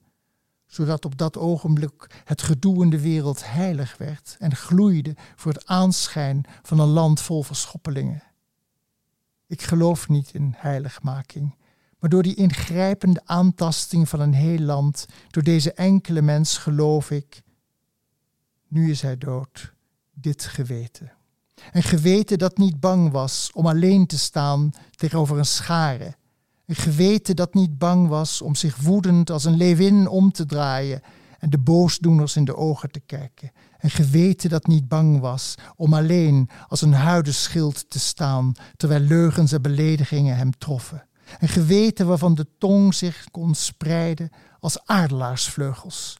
zodat 0.67 1.05
op 1.05 1.17
dat 1.17 1.37
ogenblik 1.37 2.21
het 2.25 2.41
gedoe 2.41 2.99
wereld 2.99 3.51
heilig 3.51 3.97
werd 3.97 4.35
en 4.39 4.55
gloeide 4.55 5.15
voor 5.35 5.51
het 5.51 5.65
aanschijn 5.65 6.45
van 6.61 6.79
een 6.79 6.87
land 6.87 7.21
vol 7.21 7.43
verschoppelingen. 7.43 8.23
Ik 9.47 9.61
geloof 9.61 10.09
niet 10.09 10.33
in 10.33 10.53
heiligmaking, 10.57 11.55
maar 11.99 12.09
door 12.09 12.23
die 12.23 12.35
ingrijpende 12.35 13.21
aantasting 13.25 14.09
van 14.09 14.19
een 14.19 14.33
heel 14.33 14.59
land, 14.59 15.05
door 15.29 15.43
deze 15.43 15.73
enkele 15.73 16.21
mens 16.21 16.57
geloof 16.57 17.11
ik, 17.11 17.41
nu 18.67 18.89
is 18.89 19.01
hij 19.01 19.17
dood, 19.17 19.73
dit 20.13 20.45
geweten. 20.45 21.11
Een 21.71 21.83
geweten 21.83 22.37
dat 22.37 22.57
niet 22.57 22.79
bang 22.79 23.11
was 23.11 23.49
om 23.53 23.67
alleen 23.67 24.05
te 24.05 24.17
staan 24.17 24.71
tegenover 24.95 25.37
een 25.37 25.45
schare, 25.45 26.15
een 26.65 26.75
geweten 26.75 27.35
dat 27.35 27.53
niet 27.53 27.77
bang 27.77 28.07
was 28.07 28.41
om 28.41 28.55
zich 28.55 28.77
woedend 28.77 29.29
als 29.29 29.45
een 29.45 29.57
leeuwin 29.57 30.07
om 30.07 30.31
te 30.31 30.45
draaien 30.45 31.01
en 31.39 31.49
de 31.49 31.57
boosdoeners 31.57 32.35
in 32.35 32.45
de 32.45 32.55
ogen 32.55 32.91
te 32.91 32.99
kijken. 32.99 33.51
Een 33.79 33.89
geweten 33.89 34.49
dat 34.49 34.67
niet 34.67 34.87
bang 34.87 35.19
was 35.19 35.55
om 35.75 35.93
alleen 35.93 36.49
als 36.67 36.81
een 36.81 36.93
huidenschild 36.93 37.89
te 37.89 37.99
staan 37.99 38.53
terwijl 38.77 39.01
leugens 39.01 39.51
en 39.51 39.61
beledigingen 39.61 40.37
hem 40.37 40.57
troffen. 40.57 41.05
Een 41.39 41.47
geweten 41.47 42.07
waarvan 42.07 42.35
de 42.35 42.47
tong 42.57 42.93
zich 42.93 43.25
kon 43.31 43.55
spreiden 43.55 44.29
als 44.59 44.85
aardelaarsvleugels 44.85 46.17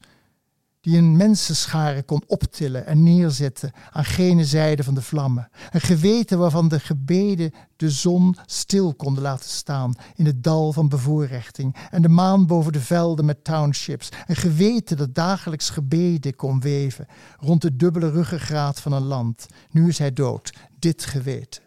die 0.82 0.98
een 0.98 1.16
mensenschare 1.16 2.02
kon 2.02 2.22
optillen 2.26 2.86
en 2.86 3.02
neerzetten 3.02 3.72
aan 3.90 4.04
gene 4.04 4.44
zijde 4.44 4.84
van 4.84 4.94
de 4.94 5.02
vlammen. 5.02 5.48
Een 5.70 5.80
geweten 5.80 6.38
waarvan 6.38 6.68
de 6.68 6.80
gebeden 6.80 7.52
de 7.76 7.90
zon 7.90 8.36
stil 8.46 8.94
konden 8.94 9.22
laten 9.22 9.50
staan 9.50 9.94
in 10.14 10.26
het 10.26 10.42
dal 10.42 10.72
van 10.72 10.88
bevoorrechting 10.88 11.76
en 11.90 12.02
de 12.02 12.08
maan 12.08 12.46
boven 12.46 12.72
de 12.72 12.80
velden 12.80 13.24
met 13.24 13.44
townships. 13.44 14.08
Een 14.26 14.36
geweten 14.36 14.96
dat 14.96 15.14
dagelijks 15.14 15.70
gebeden 15.70 16.36
kon 16.36 16.60
weven 16.60 17.06
rond 17.38 17.62
de 17.62 17.76
dubbele 17.76 18.10
ruggengraat 18.10 18.80
van 18.80 18.92
een 18.92 19.02
land. 19.02 19.46
Nu 19.70 19.88
is 19.88 19.98
hij 19.98 20.12
dood, 20.12 20.52
dit 20.78 21.04
geweten. 21.04 21.62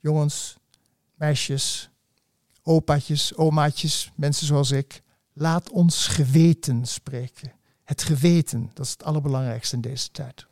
Jongens, 0.00 0.56
meisjes, 1.14 1.90
opaatjes, 2.62 3.36
omaatjes, 3.36 4.10
mensen 4.16 4.46
zoals 4.46 4.70
ik 4.70 5.02
Laat 5.40 5.70
ons 5.70 6.06
geweten 6.06 6.86
spreken. 6.86 7.52
Het 7.84 8.02
geweten, 8.02 8.70
dat 8.74 8.86
is 8.86 8.92
het 8.92 9.04
allerbelangrijkste 9.04 9.74
in 9.74 9.80
deze 9.80 10.10
tijd. 10.10 10.46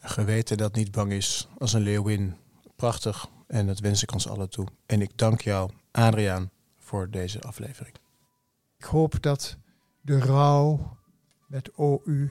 Een 0.00 0.08
geweten 0.08 0.56
dat 0.56 0.74
niet 0.74 0.90
bang 0.90 1.12
is 1.12 1.48
als 1.58 1.72
een 1.72 1.80
leeuwin. 1.80 2.36
Prachtig 2.76 3.28
en 3.46 3.66
dat 3.66 3.78
wens 3.78 4.02
ik 4.02 4.12
ons 4.12 4.28
allen 4.28 4.50
toe. 4.50 4.66
En 4.86 5.00
ik 5.00 5.10
dank 5.14 5.40
jou, 5.40 5.70
Adriaan, 5.90 6.50
voor 6.78 7.10
deze 7.10 7.40
aflevering. 7.40 7.96
Ik 8.78 8.84
hoop 8.84 9.22
dat 9.22 9.56
de 10.00 10.18
rouw 10.18 10.96
met 11.46 11.70
OU 11.74 12.30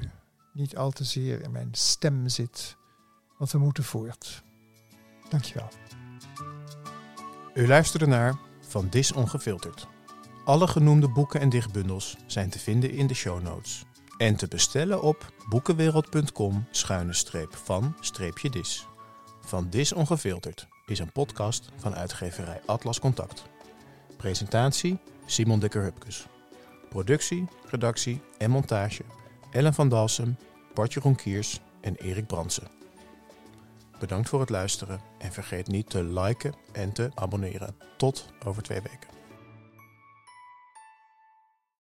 niet 0.53 0.77
al 0.77 0.91
te 0.91 1.03
zeer 1.03 1.41
in 1.41 1.51
mijn 1.51 1.69
stem 1.71 2.29
zit, 2.29 2.75
want 3.37 3.51
we 3.51 3.57
moeten 3.57 3.83
voort. 3.83 4.43
Dankjewel. 5.29 5.69
U 7.53 7.67
luisterde 7.67 8.07
naar 8.07 8.39
Van 8.61 8.89
Dis 8.89 9.11
Ongefilterd. 9.11 9.87
Alle 10.43 10.67
genoemde 10.67 11.09
boeken 11.09 11.39
en 11.39 11.49
dichtbundels 11.49 12.17
zijn 12.25 12.49
te 12.49 12.59
vinden 12.59 12.91
in 12.91 13.07
de 13.07 13.13
show 13.13 13.41
notes. 13.41 13.83
En 14.17 14.35
te 14.35 14.47
bestellen 14.47 15.01
op 15.01 15.33
boekenwereld.com 15.49 16.65
van 17.49 17.95
dis. 18.51 18.87
Van 19.41 19.69
Dis 19.69 19.93
Ongefilterd 19.93 20.67
is 20.85 20.99
een 20.99 21.11
podcast 21.11 21.69
van 21.75 21.95
uitgeverij 21.95 22.61
Atlas 22.65 22.99
Contact. 22.99 23.43
Presentatie 24.17 24.97
Simon 25.25 25.59
Dekker-Hupkes. 25.59 26.25
Productie, 26.89 27.47
redactie 27.69 28.21
en 28.37 28.51
montage 28.51 29.03
Ellen 29.51 29.73
van 29.73 29.89
Dalsem, 29.89 30.37
Bartje 30.73 30.99
Ronkiers 30.99 31.59
en 31.81 31.95
Erik 31.95 32.27
Brandsen. 32.27 32.67
Bedankt 33.99 34.29
voor 34.29 34.39
het 34.39 34.49
luisteren 34.49 35.01
en 35.17 35.31
vergeet 35.31 35.67
niet 35.67 35.89
te 35.89 36.03
liken 36.03 36.53
en 36.71 36.93
te 36.93 37.11
abonneren. 37.15 37.75
Tot 37.97 38.33
over 38.45 38.63
twee 38.63 38.81
weken. 38.81 39.22